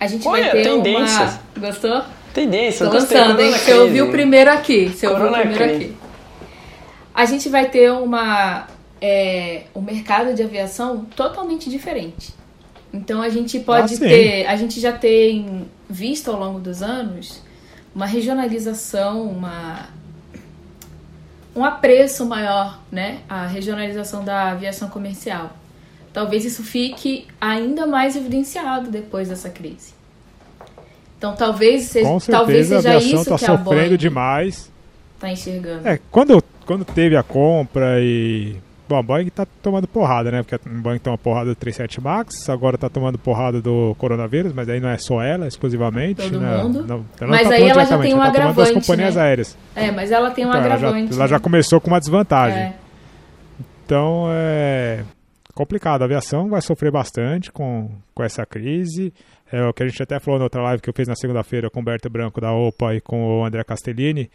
[0.00, 1.38] a gente Olha, vai ter tendências.
[1.56, 1.66] uma...
[1.66, 2.02] Gostou?
[2.34, 3.52] Tendência, Tô lançando, hein?
[3.52, 4.88] Você ouviu o primeiro aqui.
[4.88, 5.96] Você ouviu o primeiro aqui
[7.20, 8.66] a gente vai ter uma,
[9.00, 12.34] é, um mercado de aviação totalmente diferente.
[12.92, 17.42] Então a gente pode ah, ter, a gente já tem visto ao longo dos anos
[17.94, 19.88] uma regionalização, uma
[21.54, 25.50] um apreço maior, né, a regionalização da aviação comercial.
[26.12, 29.94] Talvez isso fique ainda mais evidenciado depois dessa crise.
[31.16, 34.70] Então talvez seja, Com certeza, talvez seja a isso tá que a sofrendo demais.
[35.20, 35.86] Tá enxergando.
[35.86, 38.56] É, quando quando teve a compra e.
[38.88, 40.42] Bom, a Boeing tá tomando porrada, né?
[40.42, 44.68] Porque a Boeing toma porrada do 37 Max, agora tá tomando porrada do coronavírus, mas
[44.68, 46.22] aí não é só ela exclusivamente.
[46.22, 46.56] Todo né?
[46.56, 46.84] mundo.
[46.84, 48.56] Não, mas tá aí ela já tem um ela tá agravante.
[48.56, 49.22] das companhias né?
[49.22, 49.56] aéreas.
[49.76, 50.96] É, mas ela tem um então, agravante.
[50.96, 51.42] Ela já, ela já né?
[51.42, 52.58] começou com uma desvantagem.
[52.58, 52.74] É.
[53.84, 55.04] Então é
[55.54, 56.02] complicado.
[56.02, 59.12] A aviação vai sofrer bastante com, com essa crise.
[59.50, 61.70] É o que a gente até falou na outra live que eu fiz na segunda-feira
[61.70, 64.30] com o Berto Branco da OPA e com o André Castellini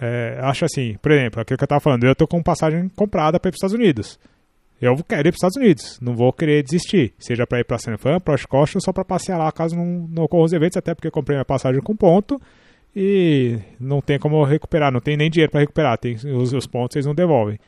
[0.00, 3.38] é, acho assim, por exemplo, aquilo que eu estava falando, eu estou com passagem comprada
[3.38, 4.18] para ir para os Estados Unidos.
[4.80, 7.78] Eu quero ir para os Estados Unidos, não vou querer desistir, seja para ir para
[7.78, 10.76] San Fran, para Oshkosh ou só para passear lá caso não, não ocorram os eventos,
[10.76, 12.40] até porque comprei minha passagem com ponto
[12.94, 16.96] e não tem como recuperar, não tem nem dinheiro para recuperar, tem os, os pontos
[16.96, 17.58] eles não devolvem.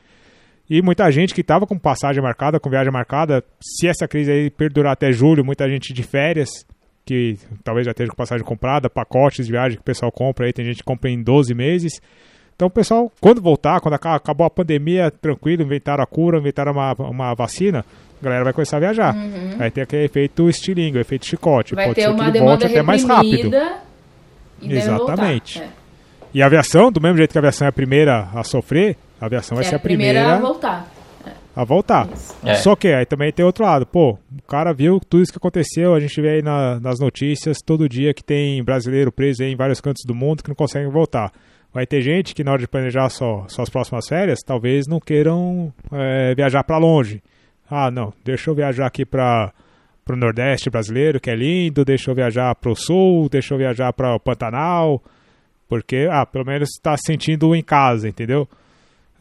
[0.69, 4.49] E muita gente que estava com passagem marcada, com viagem marcada, se essa crise aí
[4.49, 6.49] perdurar até julho, muita gente de férias,
[7.05, 10.51] que talvez já esteja com passagem comprada, pacotes de viagem que o pessoal compra aí,
[10.51, 12.01] tem gente que compra em 12 meses.
[12.53, 16.93] Então o pessoal, quando voltar, quando acabou a pandemia, tranquilo, inventaram a cura, inventaram uma,
[16.93, 17.85] uma vacina,
[18.19, 19.15] a galera vai começar a viajar.
[19.15, 19.57] Uhum.
[19.57, 21.75] Vai ter aquele efeito estilingue, efeito chicote.
[21.75, 23.51] Vai Pode ter ser uma que ele volte até mais rápido.
[24.61, 25.61] Exatamente.
[25.61, 25.69] É.
[26.33, 29.25] E a aviação, do mesmo jeito que a aviação é a primeira a sofrer, a
[29.25, 30.91] aviação vai é ser a primeira, primeira a voltar.
[31.55, 32.07] A voltar.
[32.43, 32.55] É.
[32.55, 33.85] Só que aí também tem outro lado.
[33.85, 35.95] Pô, o cara viu tudo isso que aconteceu.
[35.95, 39.81] A gente vê aí na, nas notícias todo dia que tem brasileiro preso em vários
[39.81, 41.31] cantos do mundo que não conseguem voltar.
[41.73, 45.73] Vai ter gente que na hora de planejar só, suas próximas férias, talvez não queiram
[45.91, 47.21] é, viajar para longe.
[47.69, 49.51] Ah, não, deixa eu viajar aqui para
[50.09, 53.91] o Nordeste brasileiro, que é lindo, deixa eu viajar para o Sul, deixa eu viajar
[53.93, 55.03] para o Pantanal,
[55.67, 58.47] porque, ah, pelo menos está sentindo em casa, entendeu?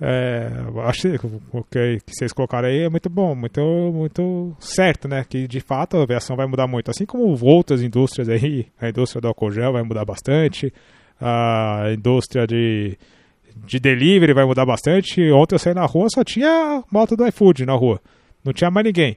[0.01, 0.51] É,
[0.85, 3.61] acho que o que vocês colocaram aí é muito bom, muito,
[3.95, 5.25] muito certo, né?
[5.27, 9.21] Que de fato a aviação vai mudar muito, assim como outras indústrias aí, a indústria
[9.23, 10.73] do álcool gel vai mudar bastante,
[11.19, 12.99] a indústria de,
[13.57, 15.31] de delivery vai mudar bastante.
[15.31, 18.01] Ontem eu saí na rua, só tinha moto do iFood na rua,
[18.45, 19.17] não tinha mais ninguém.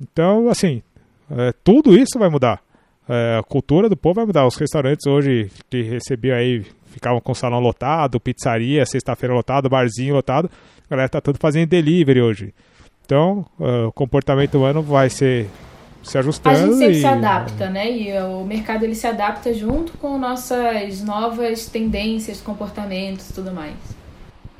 [0.00, 0.82] Então, assim,
[1.30, 2.62] é, tudo isso vai mudar.
[3.06, 4.46] É, a cultura do povo vai mudar.
[4.46, 10.50] Os restaurantes hoje que recebiam aí ficavam com salão lotado, pizzaria, sexta-feira lotado, barzinho lotado.
[10.86, 12.54] A galera tá tudo fazendo delivery hoje.
[13.04, 15.48] Então, uh, o comportamento humano vai ser
[16.02, 16.56] se ajustando.
[16.56, 17.00] A gente sempre e...
[17.00, 17.90] se adapta, né?
[17.90, 23.76] E o mercado ele se adapta junto com nossas novas tendências, comportamentos, tudo mais.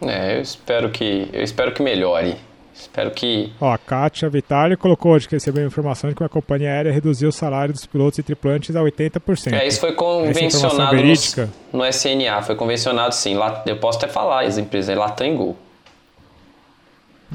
[0.02, 2.36] É, eu espero que eu espero que melhore.
[2.80, 3.52] Espero que.
[3.60, 7.28] Ó, a Kátia Vitali colocou hoje que recebeu informação de que a companhia aérea reduziu
[7.28, 9.52] o salário dos pilotos e tripulantes a 80%.
[9.52, 13.34] É, isso foi convencionado no, no, SNA, foi convencionado sim.
[13.34, 15.56] Lá, eu posso até falar, as empresas, é Latam e Gol.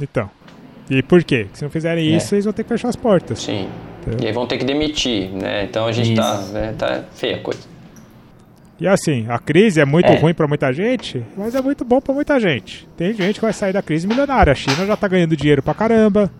[0.02, 0.30] Então.
[0.90, 1.48] E por quê?
[1.54, 2.18] Se não fizerem é.
[2.18, 3.42] isso, eles vão ter que fechar as portas.
[3.42, 3.70] Sim.
[4.02, 4.24] Entendeu?
[4.24, 5.64] E aí vão ter que demitir, né?
[5.64, 6.22] Então a gente isso.
[6.22, 7.73] tá, né, tá feia a coisa.
[8.80, 10.18] E assim, a crise é muito é.
[10.18, 12.88] ruim para muita gente, mas é muito bom para muita gente.
[12.98, 14.52] Tem gente que vai sair da crise milionária.
[14.52, 16.32] A China já tá ganhando dinheiro pra caramba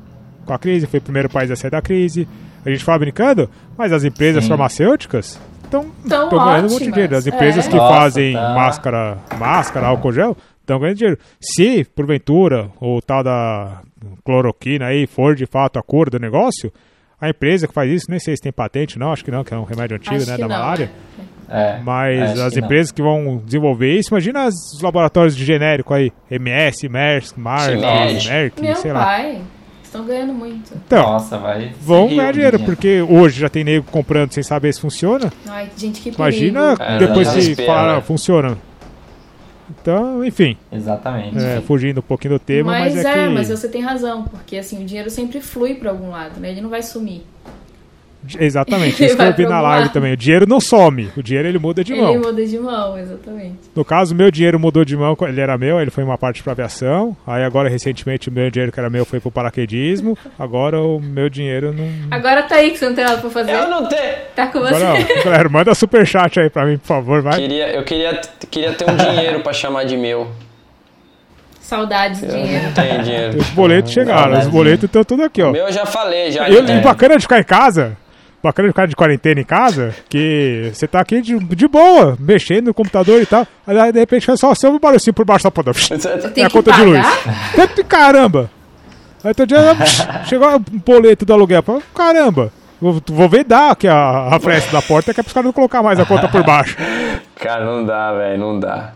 [0.46, 2.28] com a crise, foi o primeiro país a sair da crise.
[2.66, 4.50] A gente fala brincando, mas as empresas Sim.
[4.50, 7.16] farmacêuticas estão ganhando um monte de dinheiro.
[7.16, 7.70] As empresas é.
[7.70, 8.54] que Nossa, fazem tá.
[8.54, 11.20] máscara, máscara, álcool gel, estão ganhando dinheiro.
[11.40, 13.82] Se, porventura, o tal da
[14.24, 16.72] cloroquina aí for de fato a cura do negócio,
[17.20, 19.54] a empresa que faz isso, nem sei se tem patente, não, acho que não, que
[19.54, 20.92] é um remédio antigo, acho né, da não, malária.
[21.20, 21.23] É.
[21.50, 22.96] É, Mas as que empresas não.
[22.96, 28.76] que vão desenvolver isso, imagina os laboratórios de genérico aí, MS, Merck, Mark, Merck, Meu
[28.76, 29.34] sei pai.
[29.34, 29.42] lá.
[29.84, 30.74] Estão ganhando muito.
[30.76, 34.82] Então, Nossa, vai vão ganhar dinheiro, porque hoje já tem nego comprando sem saber se
[34.82, 35.32] funciona.
[35.48, 38.58] Ai, gente, que Imagina é, depois que falar, funciona.
[39.70, 40.58] Então, enfim.
[40.72, 41.38] Exatamente.
[41.38, 43.34] É, fugindo um pouquinho do tema, mas, mas é, é que...
[43.34, 46.50] mas você tem razão, porque assim, o dinheiro sempre flui para algum lado, né?
[46.50, 47.24] Ele não vai sumir.
[48.40, 50.14] Exatamente, isso que eu vi na live também.
[50.14, 52.12] O dinheiro não some, o dinheiro ele muda de mão.
[52.12, 53.60] Ele muda de mão, exatamente.
[53.76, 56.54] No caso, meu dinheiro mudou de mão, ele era meu, ele foi uma parte para
[56.54, 57.16] aviação.
[57.26, 60.18] Aí agora, recentemente, o meu dinheiro que era meu foi pro paraquedismo.
[60.38, 61.88] Agora o meu dinheiro não.
[62.12, 63.52] Agora tá aí que você não tem nada pra fazer.
[63.52, 64.16] Eu não tenho.
[64.36, 64.76] Tá com você.
[64.76, 67.38] Agora, galera, manda superchat aí pra mim, por favor, vai.
[67.40, 70.28] Queria, eu queria, queria ter um dinheiro pra chamar de meu.
[71.60, 72.66] Saudades de dinheiro.
[72.66, 73.38] Não tenho dinheiro.
[73.38, 75.50] Os boletos chegaram, os boletos estão tudo aqui, ó.
[75.50, 76.50] O meu eu já falei, já.
[76.50, 76.82] Eu, é.
[76.82, 77.98] bacana de ficar em casa
[78.44, 82.68] bacana de ficar de quarentena em casa, que você tá aqui de, de boa, mexendo
[82.68, 85.52] no computador e tal, aí de repente faz só o seu barulhinho por baixo da
[85.52, 85.72] porta.
[86.36, 86.84] É a conta pagar?
[86.84, 87.88] de luz.
[87.88, 88.52] Caramba!
[89.24, 89.60] Aí outro dia
[90.28, 91.64] chegou um boleto do aluguel,
[91.96, 92.52] caramba!
[92.82, 95.82] Vou, vou vedar aqui a, a fresta da porta, que é pros caras não colocar
[95.82, 96.76] mais a conta por baixo.
[97.36, 98.92] Cara, não dá, velho, não dá.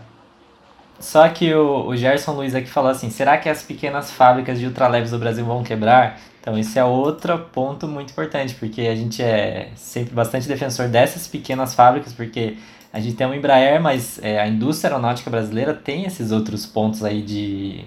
[1.00, 4.66] Só que o, o Gerson Luiz aqui falou assim: será que as pequenas fábricas de
[4.66, 6.18] ultraleves do Brasil vão quebrar?
[6.48, 11.26] Então esse é outro ponto muito importante, porque a gente é sempre bastante defensor dessas
[11.26, 12.56] pequenas fábricas, porque
[12.90, 17.04] a gente tem uma Embraer, mas é, a indústria aeronáutica brasileira tem esses outros pontos
[17.04, 17.84] aí de,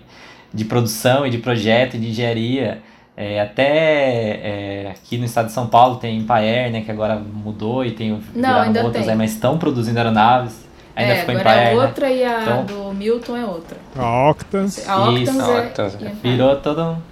[0.53, 2.83] de produção e de projeto e de engenharia.
[3.17, 7.83] É, até é, aqui no estado de São Paulo tem Embraer, né, que agora mudou
[7.83, 9.11] e tem Não, ainda outras tem.
[9.11, 10.69] aí, mas estão produzindo aeronaves.
[10.95, 12.15] Ainda é, ficou agora Embraer, é outra né?
[12.15, 13.77] e a então, do Milton é outra.
[13.95, 14.87] A Octans.
[14.87, 15.97] A Octans, Isso, é, Octans.
[16.21, 17.10] Virou todo um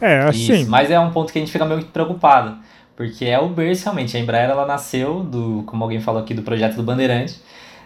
[0.00, 0.60] é, assim.
[0.60, 2.56] Isso, mas é um ponto que a gente fica meio preocupado.
[2.96, 4.16] Porque é o berço, realmente.
[4.16, 7.40] A Embraer, ela nasceu, do, como alguém falou aqui, do projeto do Bandeirante.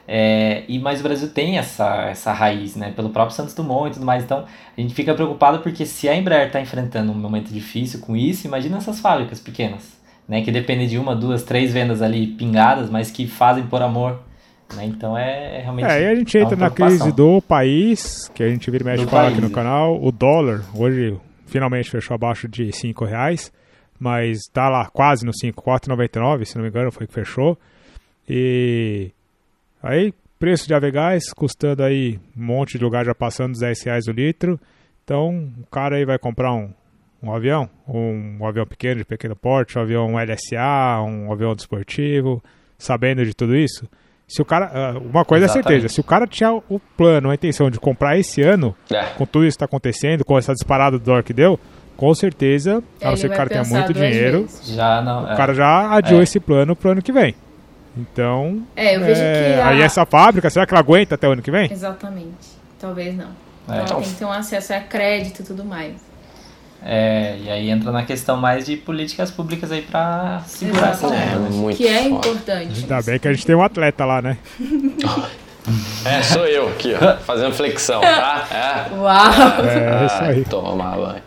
[0.06, 2.92] É, e, mas o Brasil tem essa, essa raiz, né?
[2.94, 4.24] Pelo próprio Santos Dumont e tudo mais.
[4.24, 4.44] Então,
[4.76, 8.46] a gente fica preocupado porque se a Embraer está enfrentando um momento difícil com isso,
[8.46, 10.42] imagina essas fábricas pequenas, né?
[10.42, 14.20] Que dependem de uma, duas, três vendas ali pingadas, mas que fazem por amor.
[14.76, 14.84] Né?
[14.84, 15.86] Então, é, é realmente...
[15.86, 19.06] É, aí a gente entra na crise do país, que a gente vira e mexe
[19.06, 20.02] falar aqui no canal.
[20.02, 21.16] O dólar, hoje
[21.48, 23.52] finalmente fechou abaixo de 5 reais,
[23.98, 27.58] mas tá lá quase no 5, 4,99, se não me engano, foi que fechou.
[28.28, 29.10] E
[29.82, 34.06] aí, preço de Avegás custando aí um monte de lugar já passando dos 10 reais
[34.06, 34.60] o litro.
[35.02, 36.70] Então, o cara aí vai comprar um,
[37.22, 42.42] um avião, um, um avião pequeno, de pequeno porte, um avião LSA, um avião desportivo,
[42.76, 43.88] sabendo de tudo isso.
[44.28, 44.70] Se o cara.
[44.72, 45.66] Ah, uma coisa Exatamente.
[45.66, 49.04] é certeza, se o cara tinha o plano, a intenção de comprar esse ano, é.
[49.16, 51.58] com tudo isso que está acontecendo, com essa disparada do dólar que deu,
[51.96, 55.32] com certeza, a não ser que o cara tenha muito dinheiro, já não, é.
[55.32, 56.24] o cara já adiou é.
[56.24, 57.34] esse plano pro ano que vem.
[57.96, 58.62] Então.
[58.76, 59.60] É, eu vejo é, que.
[59.60, 59.68] A...
[59.68, 61.72] Aí essa fábrica, será que ela aguenta até o ano que vem?
[61.72, 62.58] Exatamente.
[62.78, 63.30] Talvez não.
[63.68, 63.82] É.
[63.82, 65.94] Então tem que ter um acesso a crédito e tudo mais.
[66.82, 71.36] É, e aí entra na questão mais de políticas públicas aí pra segurar essa é,
[71.36, 72.80] muito Que é importante.
[72.80, 74.38] Ainda bem que a gente tem um atleta lá, né?
[76.02, 78.48] É, sou eu aqui, ó, fazendo flexão, tá?
[78.50, 78.94] É.
[78.94, 79.66] Uau!
[79.66, 80.44] É, isso aí.
[80.44, 81.22] Toma banho.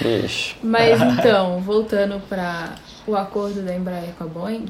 [0.00, 0.56] Bicho.
[0.62, 2.74] Mas então, voltando para
[3.06, 4.66] o acordo da Embraer com a Boeing,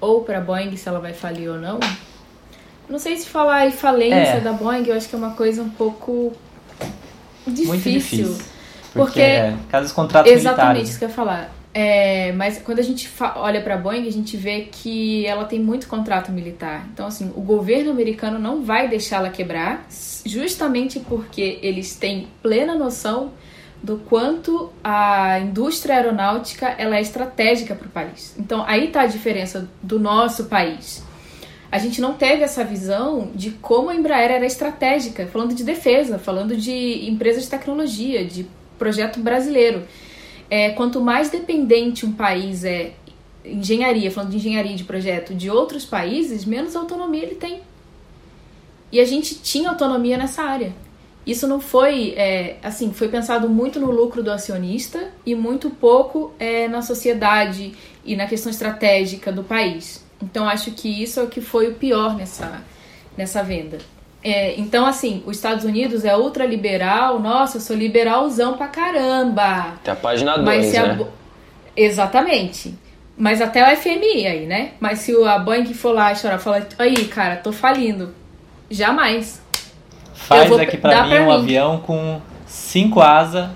[0.00, 1.78] ou para a Boeing se ela vai falir ou não.
[2.88, 4.40] Não sei se falar em falência é.
[4.40, 6.32] da Boeing, eu acho que é uma coisa um pouco
[7.46, 7.66] difícil.
[7.66, 8.38] Muito difícil.
[8.96, 10.88] Porque, porque é, caso contratos Exatamente, militares.
[10.88, 11.52] isso que eu ia falar.
[11.78, 15.60] É, mas quando a gente olha para a Boeing, a gente vê que ela tem
[15.60, 16.86] muito contrato militar.
[16.90, 19.86] Então, assim, o governo americano não vai deixá-la quebrar,
[20.24, 23.32] justamente porque eles têm plena noção
[23.82, 28.34] do quanto a indústria aeronáutica ela é estratégica para o país.
[28.38, 31.04] Então, aí está a diferença do nosso país.
[31.70, 36.18] A gente não teve essa visão de como a Embraer era estratégica, falando de defesa,
[36.18, 38.46] falando de empresas de tecnologia, de
[38.78, 39.84] projeto brasileiro.
[40.48, 42.92] É, quanto mais dependente um país é
[43.44, 47.60] engenharia, falando de engenharia de projeto, de outros países, menos autonomia ele tem.
[48.90, 50.72] E a gente tinha autonomia nessa área.
[51.26, 56.32] Isso não foi, é, assim, foi pensado muito no lucro do acionista e muito pouco
[56.38, 57.74] é, na sociedade
[58.04, 60.04] e na questão estratégica do país.
[60.22, 62.62] Então acho que isso é o que foi o pior nessa,
[63.16, 63.78] nessa venda.
[64.28, 69.74] É, então, assim, os Estados Unidos é ultraliberal, nossa, eu sou liberalzão pra caramba.
[69.84, 70.80] Tem a página 2, né?
[70.80, 71.06] A...
[71.76, 72.74] Exatamente.
[73.16, 74.72] Mas até o FMI aí, né?
[74.80, 78.12] Mas se a Boeing for lá chorar, falar, aí, cara, tô falindo.
[78.68, 79.40] Jamais.
[80.12, 81.32] Faz aqui pra mim pra um mim.
[81.32, 83.48] avião com cinco asas,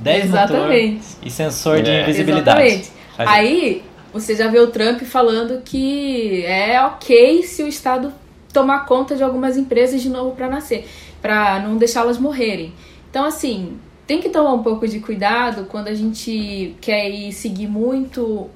[0.00, 2.02] 10 motores e sensor de é.
[2.02, 2.66] invisibilidade.
[2.66, 2.92] Exatamente.
[3.16, 3.82] Aí,
[4.12, 8.12] você já vê o Trump falando que é ok se o Estado
[8.56, 10.88] tomar conta de algumas empresas de novo para nascer,
[11.20, 12.72] para não deixá-las morrerem.
[13.10, 13.76] Então, assim,
[14.06, 18.48] tem que tomar um pouco de cuidado quando a gente quer ir seguir muito.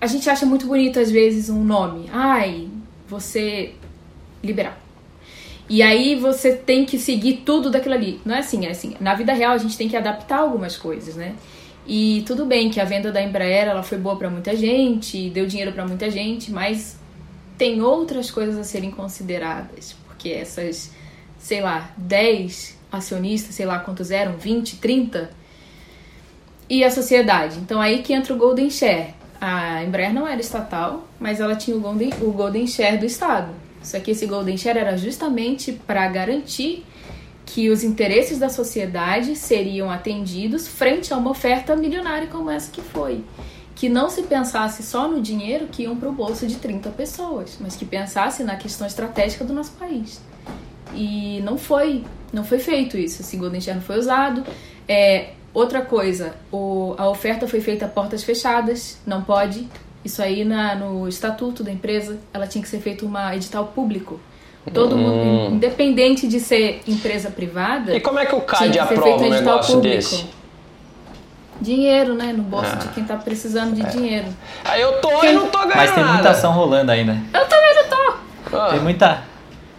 [0.00, 2.10] A gente acha muito bonito, às vezes, um nome.
[2.12, 2.68] Ai,
[3.06, 3.74] você
[4.42, 4.74] liberal.
[5.68, 8.20] E aí você tem que seguir tudo daquilo ali.
[8.24, 8.96] Não é assim, é assim.
[8.98, 11.36] Na vida real a gente tem que adaptar algumas coisas, né?
[11.86, 15.46] E tudo bem que a venda da Embraer ela foi boa para muita gente, deu
[15.46, 16.97] dinheiro para muita gente, mas
[17.58, 20.92] tem outras coisas a serem consideradas, porque essas,
[21.38, 25.30] sei lá, 10 acionistas, sei lá quantos eram, 20, 30,
[26.70, 27.58] e a sociedade.
[27.58, 29.14] Então aí que entra o Golden Share.
[29.40, 33.52] A Embraer não era estatal, mas ela tinha o Golden, o Golden Share do Estado.
[33.82, 36.84] Só que esse Golden Share era justamente para garantir
[37.46, 42.82] que os interesses da sociedade seriam atendidos frente a uma oferta milionária como essa que
[42.82, 43.24] foi
[43.78, 47.56] que não se pensasse só no dinheiro que iam para o bolso de 30 pessoas,
[47.60, 50.20] mas que pensasse na questão estratégica do nosso país.
[50.92, 53.22] E não foi, não foi feito isso.
[53.36, 54.42] Golden Share não foi usado.
[54.88, 59.68] É, outra coisa, o, a oferta foi feita a portas fechadas, não pode.
[60.04, 64.18] Isso aí na, no estatuto da empresa, ela tinha que ser feito uma edital público.
[64.74, 64.98] Todo hum.
[64.98, 67.94] mundo, independente de ser empresa privada.
[67.94, 69.96] E como é que o CAD aprova um negócio público.
[69.96, 70.37] desse?
[71.60, 72.32] Dinheiro, né?
[72.32, 72.76] No bolso ah.
[72.76, 73.88] de quem tá precisando de é.
[73.88, 74.26] dinheiro.
[74.64, 77.12] Aí eu tô e não tô ganhando Mas tem muita ação rolando ainda.
[77.32, 78.56] Eu também não tô.
[78.56, 78.68] Ah.
[78.70, 79.22] Tem muita...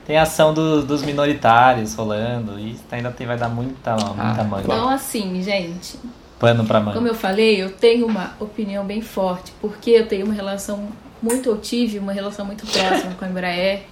[0.06, 2.60] Tem ação do, dos minoritários rolando.
[2.60, 4.44] E ainda tem, vai dar muita, muita ah.
[4.44, 4.64] manga.
[4.64, 6.00] Então assim, gente...
[6.40, 6.94] Pano pra manga.
[6.94, 9.54] Como eu falei, eu tenho uma opinião bem forte.
[9.62, 10.88] Porque eu tenho uma relação
[11.22, 11.50] muito...
[11.50, 13.84] Eu tive uma relação muito próxima com a Embraer.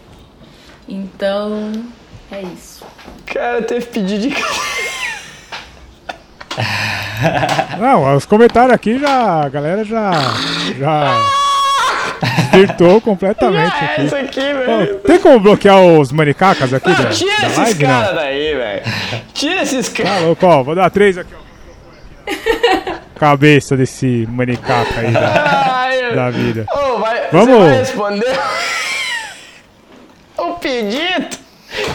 [0.87, 1.71] Então...
[2.31, 2.85] É isso.
[3.25, 4.35] Cara, teve pedido de...
[7.79, 9.43] Não, os comentários aqui já.
[9.45, 10.11] A galera já.
[10.77, 11.21] Já.
[12.51, 14.05] Desvirtou completamente é aqui.
[14.05, 14.95] Isso aqui, velho.
[14.99, 16.89] tem como bloquear os manicacas aqui?
[16.89, 18.81] Da, tira da esses caras daí, velho.
[19.33, 20.13] Tira esses caras.
[20.13, 20.63] Tá louco, ó.
[20.63, 21.47] Vou dar três aqui, ó.
[23.19, 26.65] Cabeça desse manicaca aí da, da vida.
[26.71, 27.47] Ô, vai, Vamos.
[27.47, 28.39] Você vai responder
[30.37, 31.46] o pedido?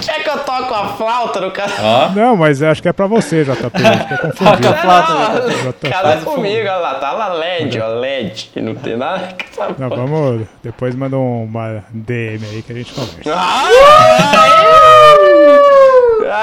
[0.04, 1.72] Quer que eu toque a flauta no cara?
[1.80, 2.12] Oh.
[2.14, 3.54] Não, mas acho que é pra você, JP.
[3.54, 4.56] Acho que é confundido.
[4.56, 5.88] Toca a flauta.
[5.88, 6.94] Casa comigo, olha lá.
[6.94, 7.88] Tá lá LED, ó.
[7.88, 8.50] LED.
[8.52, 10.46] Que não tem nada que tá Não, vamos.
[10.62, 13.34] Depois manda uma DM aí que a gente conversa.
[13.34, 13.68] Ah!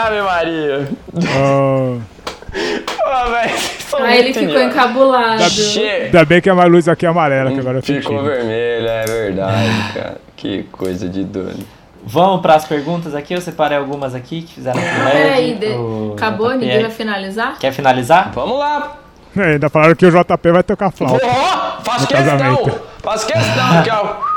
[0.06, 0.88] Ave Maria.
[1.38, 1.98] Oh.
[2.52, 3.56] Oh, véio,
[4.00, 5.44] ah, ele ficou ficou encabulado.
[5.44, 9.94] Ainda bem que é mais luz aqui é amarela, que agora Ficou vermelha, é verdade,
[9.94, 10.18] cara.
[10.36, 11.79] Que coisa de doido.
[12.04, 13.34] Vamos para as perguntas aqui.
[13.34, 15.68] Eu separei algumas aqui que fizeram Peraí, de...
[16.14, 16.52] acabou?
[16.52, 17.58] Ninguém vai finalizar?
[17.60, 18.32] Quer finalizar?
[18.34, 18.98] Vamos lá.
[19.38, 21.24] É, ainda falaram que o JP vai tocar flauta.
[21.24, 22.38] Oh, faz questão!
[22.38, 22.82] Casamento.
[23.02, 24.30] Faz questão, que ó.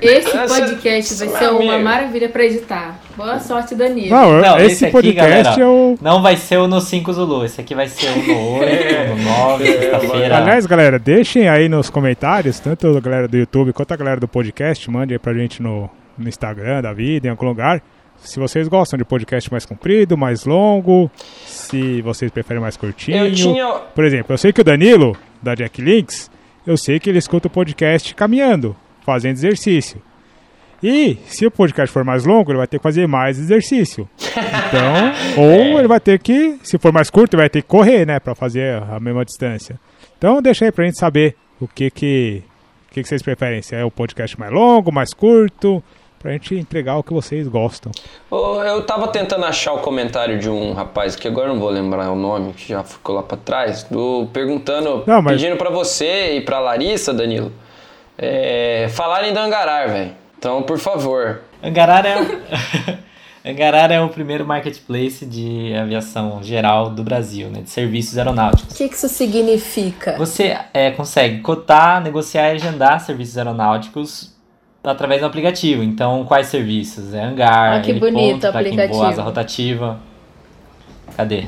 [0.00, 2.98] Esse podcast vai ser uma maravilha para editar.
[3.16, 4.08] Boa sorte, Danilo.
[4.08, 5.98] Não, não esse, esse aqui, podcast galera, eu...
[6.00, 7.44] não vai ser o no 5 Zulu.
[7.44, 9.06] Esse aqui vai ser o no 8, é.
[9.08, 10.36] no 9, sexta-feira.
[10.36, 14.28] Aliás, galera, deixem aí nos comentários, tanto a galera do YouTube quanto a galera do
[14.28, 17.82] podcast, mande aí pra gente no, no Instagram da vida, em algum lugar.
[18.18, 21.10] Se vocês gostam de podcast mais comprido, mais longo,
[21.46, 23.26] se vocês preferem mais curtinho.
[23.26, 23.72] Eu tinha...
[23.94, 26.30] Por exemplo, eu sei que o Danilo, da Jack Links,
[26.66, 30.02] eu sei que ele escuta o podcast caminhando, fazendo exercício.
[30.82, 34.08] E se o podcast for mais longo, ele vai ter que fazer mais exercício.
[34.18, 38.06] Então, ou ele vai ter que, se for mais curto, ele vai ter que correr,
[38.06, 39.78] né, para fazer a mesma distância.
[40.16, 42.42] Então, deixa aí pra gente saber o que que,
[42.88, 45.82] o que que vocês preferem, se é o podcast mais longo, mais curto,
[46.20, 47.90] pra gente entregar o que vocês gostam.
[48.30, 52.14] Eu tava tentando achar o comentário de um rapaz que agora não vou lembrar o
[52.14, 55.40] nome, que já ficou lá para trás, do perguntando, não, mas...
[55.40, 57.50] pedindo para você e para Larissa, Danilo,
[58.18, 60.12] é, falarem da Angarar, velho.
[60.38, 61.40] Então, por favor.
[61.62, 62.18] Angarar é
[63.42, 68.74] Angarar é o primeiro marketplace de aviação geral do Brasil, né, de serviços aeronáuticos.
[68.74, 70.14] O que, que isso significa?
[70.18, 74.29] Você é, consegue cotar, negociar e agendar serviços aeronáuticos
[74.82, 75.82] através do aplicativo.
[75.82, 77.14] Então, quais serviços?
[77.14, 79.98] É hangar, ah, que bonito para quem voa asa rotativa.
[81.16, 81.46] Cadê?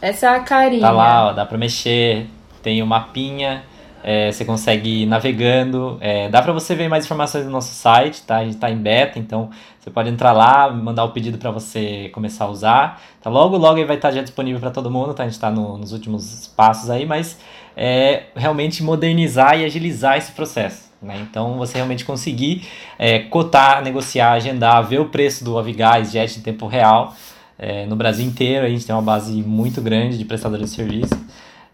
[0.00, 0.80] Essa é a carinha.
[0.80, 2.26] Tá lá, ó, dá para mexer.
[2.62, 3.62] Tem o mapinha.
[4.02, 5.98] É, você consegue ir navegando.
[6.00, 8.36] É, dá para você ver mais informações no nosso site, tá?
[8.36, 9.50] A gente está em beta, então
[9.80, 13.02] você pode entrar lá, mandar o pedido para você começar a usar.
[13.20, 13.28] Tá?
[13.28, 15.24] Logo, logo ele vai estar já disponível para todo mundo, tá?
[15.24, 17.36] A gente está no, nos últimos passos aí, mas
[17.76, 20.85] é realmente modernizar e agilizar esse processo.
[21.00, 21.26] Né?
[21.28, 22.66] Então, você realmente conseguir
[22.98, 27.14] é, cotar, negociar, agendar, ver o preço do Avigás Jet em tempo real.
[27.58, 31.14] É, no Brasil inteiro, a gente tem uma base muito grande de prestadores de serviço.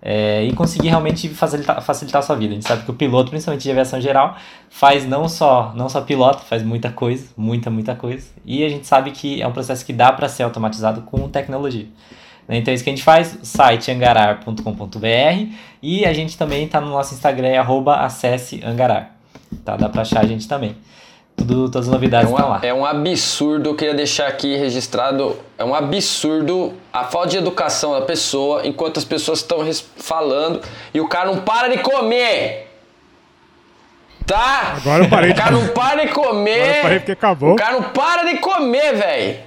[0.05, 2.51] É, e conseguir realmente facilitar, facilitar a sua vida.
[2.51, 4.37] A gente sabe que o piloto, principalmente de aviação geral,
[4.69, 8.27] faz não só, não só piloto, faz muita coisa, muita, muita coisa.
[8.45, 11.87] E a gente sabe que é um processo que dá para ser automatizado com tecnologia.
[12.49, 12.59] Né?
[12.59, 16.89] Então é isso que a gente faz, site angarar.com.br e a gente também está no
[16.91, 19.17] nosso Instagram, é arroba acesse angarar.
[19.65, 19.77] Tá?
[19.77, 20.77] Dá para achar a gente também.
[21.37, 22.61] Tudo, todas as novidades é estão lá.
[22.63, 27.93] É um absurdo, eu queria deixar aqui registrado, é um absurdo a falta de educação
[27.93, 29.61] da pessoa enquanto as pessoas estão
[29.97, 30.61] falando
[30.93, 32.69] e o cara não para de comer.
[34.27, 34.75] Tá?
[34.77, 35.33] Agora eu parei.
[35.33, 36.63] O cara não para de comer.
[36.63, 37.53] Agora eu parei porque acabou.
[37.53, 39.39] O cara não para de comer, velho.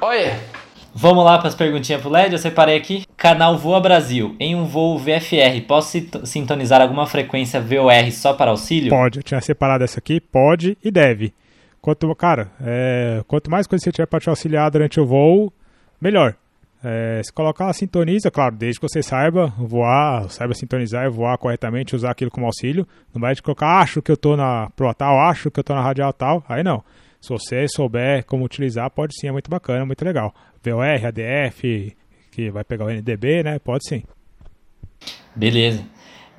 [0.00, 0.55] Olha.
[0.98, 3.04] Vamos lá para as perguntinhas pro LED, eu separei aqui.
[3.18, 4.34] Canal Voa Brasil.
[4.40, 8.88] Em um voo VFR, posso sintonizar alguma frequência VOR só para auxílio?
[8.88, 11.34] Pode, eu tinha separado essa aqui, pode e deve.
[11.82, 15.52] Quanto, cara, é, quanto mais coisa você tiver para te auxiliar durante o voo,
[16.00, 16.34] melhor.
[16.82, 21.36] É, se colocar a sintoniza, claro, desde que você saiba voar, saiba sintonizar e voar
[21.36, 22.88] corretamente, usar aquilo como auxílio.
[23.12, 25.74] Não vai te colocar, acho que eu tô na pro tal, acho que eu tô
[25.74, 26.42] na radial tal.
[26.48, 26.82] Aí não.
[27.20, 30.32] Se você souber como utilizar, pode sim, é muito bacana, muito legal.
[30.70, 31.96] VOR, ADF,
[32.32, 33.58] que vai pegar o NDB, né?
[33.58, 34.02] Pode sim.
[35.34, 35.84] Beleza.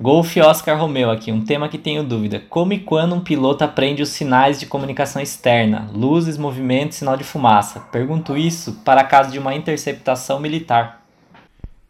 [0.00, 2.40] Golf Oscar Romeo aqui, um tema que tenho dúvida.
[2.48, 7.24] Como e quando um piloto aprende os sinais de comunicação externa, luzes, movimento, sinal de
[7.24, 7.80] fumaça?
[7.90, 11.02] Pergunto isso para caso de uma interceptação militar.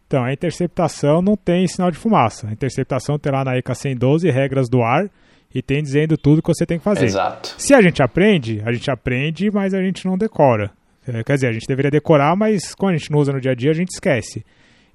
[0.07, 2.49] Então, a interceptação não tem sinal de fumaça.
[2.49, 5.11] A interceptação terá na ECA 112 regras do ar
[5.55, 7.05] e tem dizendo tudo que você tem que fazer.
[7.05, 7.55] Exato.
[7.59, 10.71] Se a gente aprende, a gente aprende, mas a gente não decora.
[11.09, 13.53] É, quer dizer, a gente deveria decorar, mas quando a gente não usa no dia
[13.53, 14.45] a dia, a gente esquece.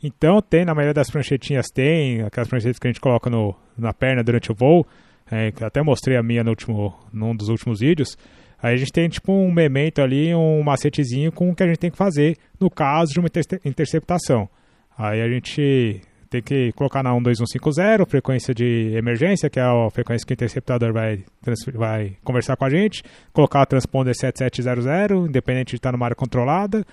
[0.02, 3.94] Então tem, na maioria das pranchetinhas tem, aquelas pranchetas que a gente coloca no, na
[3.94, 4.86] perna durante o voo,
[5.32, 8.18] é, até mostrei a minha no último, num dos últimos vídeos.
[8.62, 11.80] Aí a gente tem tipo um memento ali, um macetezinho com o que a gente
[11.80, 13.30] tem que fazer no caso de uma
[13.66, 14.48] interceptação.
[14.98, 16.02] Aí a gente
[16.34, 20.92] tem que colocar na 12150, frequência de emergência, que é a frequência que o interceptador
[20.92, 21.24] vai,
[21.74, 26.84] vai conversar com a gente, colocar a transponder 7700, independente de estar numa área controlada.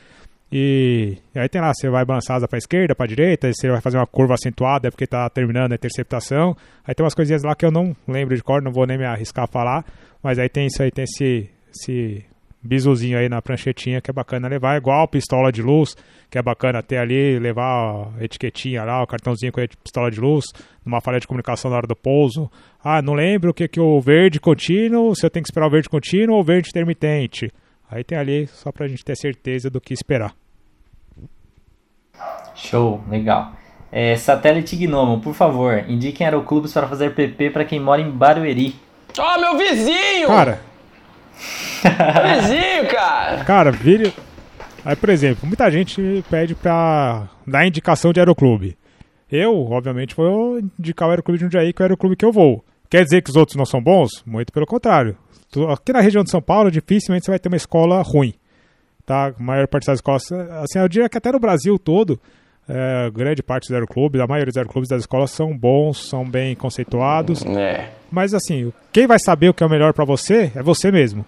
[0.53, 3.97] E, aí tem lá, você vai balançar asa para esquerda, para direita, você vai fazer
[3.97, 6.55] uma curva acentuada é porque está terminando a interceptação.
[6.85, 9.07] Aí tem umas coisinhas lá que eu não lembro de cor, não vou nem me
[9.07, 9.85] arriscar a falar,
[10.23, 12.27] mas aí tem isso aí, tem esse, esse
[12.63, 15.97] bizuzinho aí na pranchetinha que é bacana levar, igual pistola de luz,
[16.31, 20.21] que é bacana ter ali, levar a etiquetinha lá, o cartãozinho com a pistola de
[20.21, 20.45] luz,
[20.85, 22.51] numa falha de comunicação na hora do pouso.
[22.83, 25.71] Ah, não lembro o que que o verde contínuo, se eu tenho que esperar o
[25.71, 27.51] verde contínuo ou o verde intermitente.
[27.91, 30.35] Aí tem ali só pra gente ter certeza do que esperar.
[32.55, 33.53] Show, legal.
[33.91, 38.77] É, Satélite Gnomo, por favor, indiquem aeroclubes para fazer PP para quem mora em Barueri.
[39.19, 40.29] Ó, oh, meu vizinho!
[40.29, 40.70] Cara.
[41.83, 43.45] Vizinho, cara!
[43.45, 44.13] Cara, vire.
[44.85, 48.77] Aí, por exemplo, muita gente pede pra dar indicação de aeroclube.
[49.31, 52.65] Eu, obviamente, vou indicar o aeroclube de Jundiaí, que é o aeroclube que eu vou.
[52.89, 54.11] Quer dizer que os outros não são bons?
[54.27, 55.17] Muito pelo contrário.
[55.73, 58.35] Aqui na região de São Paulo, dificilmente você vai ter uma escola ruim.
[59.07, 59.29] Tá?
[59.29, 62.21] A maior parte das escolas, assim, eu diria que até no Brasil todo,
[62.69, 66.55] é, grande parte dos aeroclubes, a maioria dos aeroclubes das escolas são bons, são bem
[66.55, 67.45] conceituados.
[67.45, 67.91] É.
[68.11, 71.25] Mas assim, quem vai saber o que é o melhor para você é você mesmo.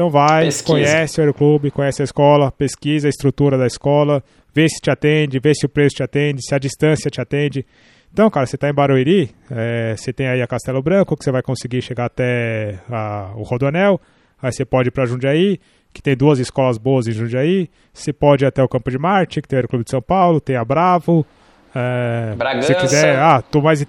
[0.00, 0.72] Então vai, pesquisa.
[0.72, 4.24] conhece o aeroclube, conhece a escola, pesquisa a estrutura da escola,
[4.54, 7.66] vê se te atende, vê se o preço te atende, se a distância te atende.
[8.10, 11.30] Então, cara, você está em Barueri, é, você tem aí a Castelo Branco, que você
[11.30, 14.00] vai conseguir chegar até a, o Rodoanel,
[14.40, 15.60] aí você pode ir para Jundiaí,
[15.92, 17.68] que tem duas escolas boas em Jundiaí.
[17.92, 20.40] Você pode ir até o Campo de Marte, que tem o Clube de São Paulo,
[20.40, 21.26] tem a Bravo.
[21.74, 22.62] É.
[22.62, 23.86] Se quiser, ah, tô mais.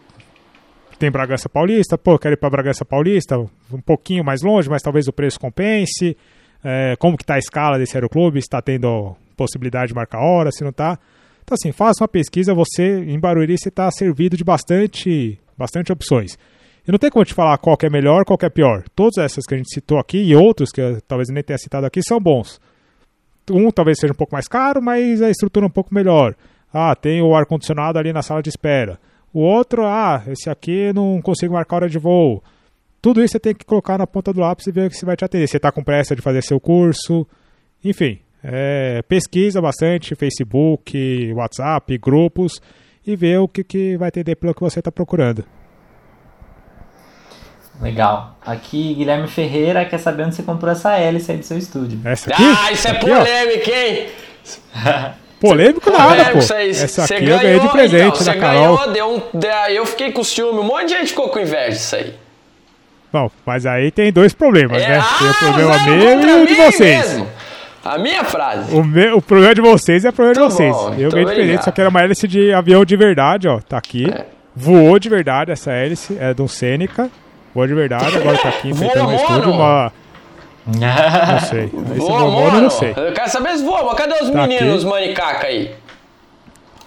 [1.01, 5.07] Tem Bragança Paulista, pô, quero ir para Bragança Paulista, um pouquinho mais longe, mas talvez
[5.07, 6.15] o preço compense.
[6.63, 8.37] É, como que tá a escala desse aeroclube?
[8.37, 10.99] Está tendo possibilidade de marcar hora, se não está.
[11.43, 12.53] Então, assim, faça uma pesquisa.
[12.53, 16.37] Você, em Barueri, você está servido de bastante, bastante opções.
[16.87, 18.83] E não tem como te falar qual é melhor, qual é pior.
[18.95, 21.87] Todas essas que a gente citou aqui e outros que eu, talvez nem tenha citado
[21.87, 22.61] aqui são bons.
[23.49, 26.35] Um talvez seja um pouco mais caro, mas a estrutura é um pouco melhor.
[26.71, 28.99] Ah, tem o ar-condicionado ali na sala de espera.
[29.33, 32.43] O outro, ah, esse aqui não consigo marcar hora de voo.
[33.01, 35.25] Tudo isso você tem que colocar na ponta do lápis e ver se vai te
[35.25, 35.47] atender.
[35.47, 37.25] Você está com pressa de fazer seu curso.
[37.83, 42.61] Enfim, é, pesquisa bastante, Facebook, WhatsApp, grupos
[43.05, 45.43] e vê o que, que vai atender pelo que você está procurando.
[47.81, 48.37] Legal.
[48.45, 51.99] Aqui, Guilherme Ferreira quer saber onde você comprou essa hélice aí do seu estúdio.
[52.05, 52.43] Essa aqui?
[52.43, 54.09] Ah, isso é aqui, polêmica, hein?
[55.41, 56.37] Polêmico nada, pô.
[56.37, 58.77] Essa aqui ganhou, eu ganhei de presente então, da Carol.
[58.77, 59.21] Ganhou, deu um,
[59.71, 60.59] eu fiquei com ciúme.
[60.59, 62.13] Um monte de gente ficou com inveja disso aí.
[63.11, 65.03] Bom, mas aí tem dois problemas, é, né?
[65.19, 67.09] Tem o problema ah, meu e o de vocês.
[67.09, 67.27] Mesmo.
[67.83, 68.73] A minha frase.
[68.73, 70.75] O, meu, o problema de vocês é o problema de vocês.
[70.75, 73.59] Bom, eu ganhei de presente, só que era uma hélice de avião de verdade, ó.
[73.59, 74.07] Tá aqui.
[74.07, 74.25] É.
[74.55, 76.15] Voou de verdade essa hélice.
[76.19, 77.09] É de um Seneca.
[77.53, 79.91] Boa de verdade, agora tá aqui enfeitando o estúdio uma.
[80.65, 81.65] Não sei.
[81.65, 82.91] Esse voa, mono, eu não sei.
[82.91, 85.73] Eu quero saber se voa, mas cadê os tá meninos, os manicaca aí?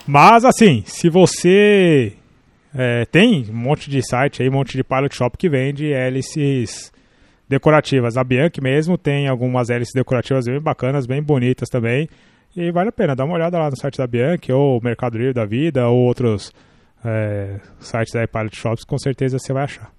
[0.07, 2.13] Mas assim, se você
[2.75, 6.93] é, tem um monte de site aí, um monte de pilot shop que vende hélices
[7.49, 8.17] decorativas.
[8.17, 12.09] A Bianchi mesmo tem algumas hélices decorativas bem bacanas, bem bonitas também.
[12.57, 15.33] E vale a pena, dá uma olhada lá no site da Bianchi, ou Mercado Livre
[15.33, 16.53] da Vida, ou outros
[17.05, 19.91] é, sites da Pilot Shops, com certeza você vai achar.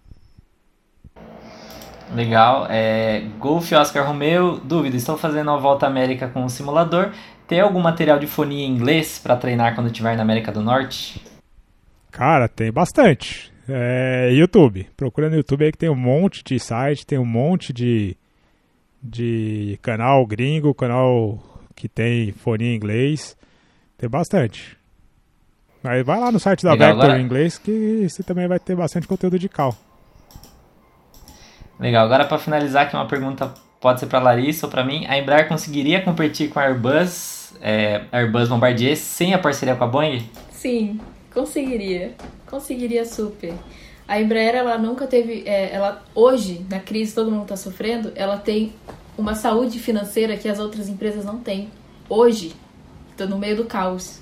[2.14, 2.68] Legal.
[2.70, 7.12] É, Golf Oscar Romeo, dúvida, estou fazendo a volta à América com o simulador.
[7.48, 11.22] Tem algum material de fonia em inglês para treinar quando estiver na América do Norte?
[12.12, 13.52] Cara, tem bastante.
[13.68, 14.88] É, YouTube.
[14.96, 18.16] Procura no YouTube aí que tem um monte de site, tem um monte de,
[19.02, 21.40] de canal gringo, canal
[21.76, 23.36] que tem fonia em inglês.
[23.98, 24.78] Tem bastante.
[25.84, 27.22] Aí vai lá no site da Legal, Vector agora...
[27.22, 29.76] em inglês que você também vai ter bastante conteúdo de cal.
[31.80, 35.18] Legal, agora para finalizar aqui uma pergunta pode ser para Larissa ou para mim, a
[35.18, 40.28] Embraer conseguiria competir com a Airbus, é, Airbus Bombardier sem a parceria com a Boeing?
[40.50, 41.00] Sim,
[41.32, 42.16] conseguiria,
[42.48, 43.54] conseguiria super.
[44.08, 48.38] A Embraer ela nunca teve, é, ela hoje na crise todo mundo está sofrendo, ela
[48.38, 48.74] tem
[49.18, 51.70] uma saúde financeira que as outras empresas não têm.
[52.10, 52.56] Hoje,
[53.12, 54.20] estou no meio do caos.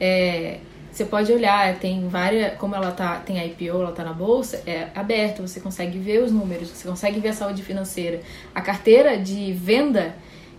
[0.00, 0.58] É,
[0.94, 4.90] você pode olhar, tem várias, como ela tá, tem IPO, ela tá na bolsa, é
[4.94, 8.20] aberto, você consegue ver os números, você consegue ver a saúde financeira.
[8.54, 10.14] A carteira de venda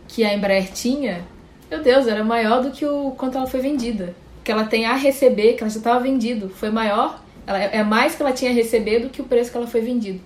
[0.09, 1.23] que a Embraer tinha,
[1.71, 4.13] meu Deus, era maior do que o quanto ela foi vendida.
[4.43, 8.15] Que ela tem a receber, que ela já estava vendido, foi maior, ela, é mais
[8.15, 10.19] que ela tinha a receber do que o preço que ela foi vendido.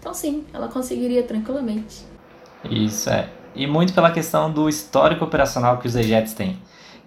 [0.00, 2.04] Então sim, ela conseguiria tranquilamente.
[2.68, 3.28] Isso é.
[3.54, 6.58] E muito pela questão do histórico operacional que os EJETs têm.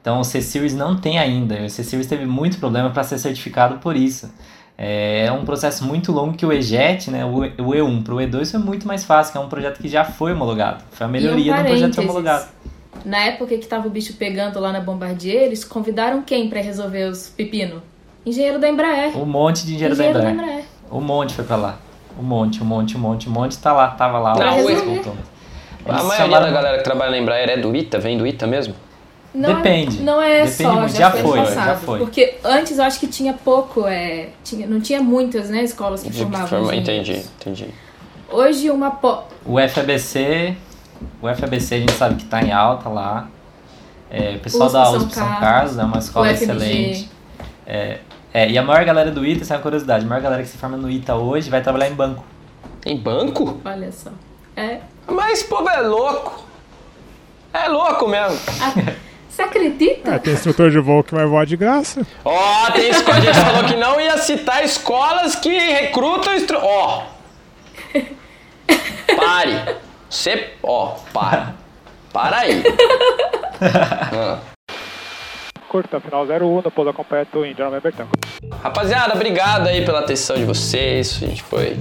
[0.06, 1.64] Então o C-Series não tem ainda.
[1.64, 4.32] O C-Series teve muito problema para ser certificado por isso.
[4.78, 8.60] É um processo muito longo que o EJET, né, o E1 para o E2 foi
[8.60, 10.84] muito mais fácil, que é um projeto que já foi homologado.
[10.92, 12.46] Foi a melhoria um do projeto homologado.
[13.04, 17.06] Na época que estava o bicho pegando lá na Bombardier, eles convidaram quem para resolver
[17.06, 17.82] os pepino?
[18.24, 19.18] Engenheiro da Embraer.
[19.18, 20.46] Um monte de engenheiro, engenheiro da, Embraer.
[20.46, 20.66] da Embraer.
[20.92, 21.80] Um monte foi para lá.
[22.20, 23.58] Um monte, um monte, um monte, um monte.
[23.58, 24.36] Tá lá, tava lá.
[24.36, 25.02] Pra resolver.
[25.84, 26.46] A maioria chamaram...
[26.46, 28.76] da galera que trabalha na Embraer é do ITA, vem do ITA mesmo?
[29.36, 30.00] Não é- Depende.
[30.00, 30.92] É, não é Depende só, muito.
[30.94, 32.00] já, já foi, passado, já foi.
[32.00, 36.12] Porque antes eu acho que tinha pouco, é, tinha, não tinha muitas né, escolas que
[36.12, 36.48] formavam.
[36.48, 37.68] Forma, entendi, entendi.
[38.32, 38.92] Hoje uma.
[38.92, 39.24] Po...
[39.46, 40.56] O FABC,
[41.22, 43.28] o FABC a gente sabe que está em alta lá.
[44.10, 47.10] É, o pessoal USP da USP São Carlos, é uma escola excelente.
[47.68, 48.00] É,
[48.34, 50.50] é, e a maior galera do ITA, essa é uma curiosidade, a maior galera que
[50.50, 52.24] se forma no ITA hoje vai trabalhar em banco.
[52.86, 53.60] Em banco?
[53.66, 54.12] Olha só.
[54.56, 54.80] É.
[55.08, 56.44] Mas esse povo é louco.
[57.54, 58.38] É louco mesmo.
[58.62, 58.74] Ah,
[59.36, 60.16] você acredita?
[60.16, 62.08] É, tem instrutor de voo que vai voar de graça.
[62.24, 66.58] Ó, oh, tem escola, a gente falou que não ia citar escolas que recrutam instru...
[66.62, 67.04] Ó.
[67.04, 68.06] Oh.
[69.18, 69.76] Pare.
[70.10, 71.54] Você, ó, oh, para.
[72.14, 72.64] Para aí.
[73.62, 74.40] ah.
[75.66, 78.12] Curta, final 01 da pouso completo Indiana November Tango.
[78.64, 81.20] Rapaziada, obrigado aí pela atenção de vocês.
[81.22, 81.78] A gente foi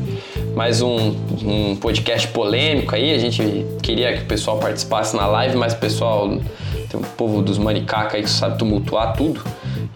[0.54, 3.14] mais um, um podcast polêmico aí.
[3.14, 6.28] A gente queria que o pessoal participasse na live, mas o pessoal
[6.88, 9.42] tem um povo dos manicacas aí que sabe tumultuar tudo.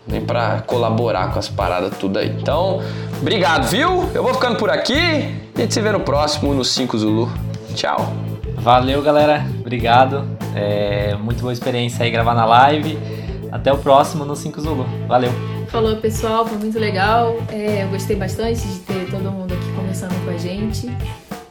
[0.07, 2.29] Nem pra colaborar com as paradas tudo aí.
[2.29, 2.83] Então,
[3.21, 4.09] obrigado, viu?
[4.15, 7.33] Eu vou ficando por aqui e a gente se vê no próximo, no 5 Zulu.
[7.75, 8.13] Tchau.
[8.57, 9.47] Valeu, galera.
[9.61, 10.27] Obrigado.
[10.55, 12.99] É muito boa experiência aí gravar na live.
[13.51, 14.87] Até o próximo no 5 Zulu.
[15.07, 15.31] Valeu.
[15.69, 16.47] Falou, pessoal.
[16.47, 17.37] Foi muito legal.
[17.51, 20.89] É, eu gostei bastante de ter todo mundo aqui conversando com a gente.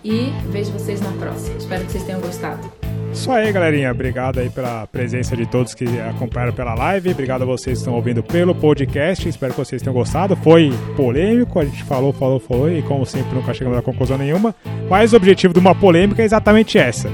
[0.03, 1.57] E vejo vocês na próxima.
[1.57, 2.71] Espero que vocês tenham gostado.
[3.11, 3.91] Isso aí, galerinha.
[3.91, 7.11] Obrigado aí pela presença de todos que acompanharam pela live.
[7.11, 9.27] Obrigado a vocês que estão ouvindo pelo podcast.
[9.27, 10.35] Espero que vocês tenham gostado.
[10.35, 14.53] Foi polêmico, a gente falou, falou, falou e como sempre nunca chegamos a conclusão nenhuma.
[14.89, 17.09] Mas o objetivo de uma polêmica é exatamente essa.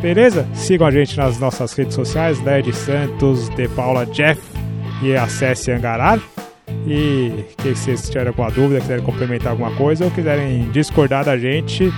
[0.00, 0.48] Beleza?
[0.54, 4.40] Sigam a gente nas nossas redes sociais, Led Santos, De Paula Jeff
[5.02, 6.18] e acesse Angarar.
[6.86, 11.92] E que vocês tiverem alguma dúvida, quiserem complementar alguma coisa ou quiserem discordar da gente,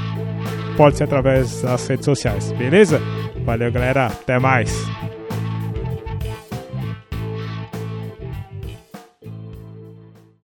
[0.76, 3.00] pode ser através das redes sociais, beleza?
[3.44, 4.06] Valeu, galera.
[4.06, 4.84] Até mais.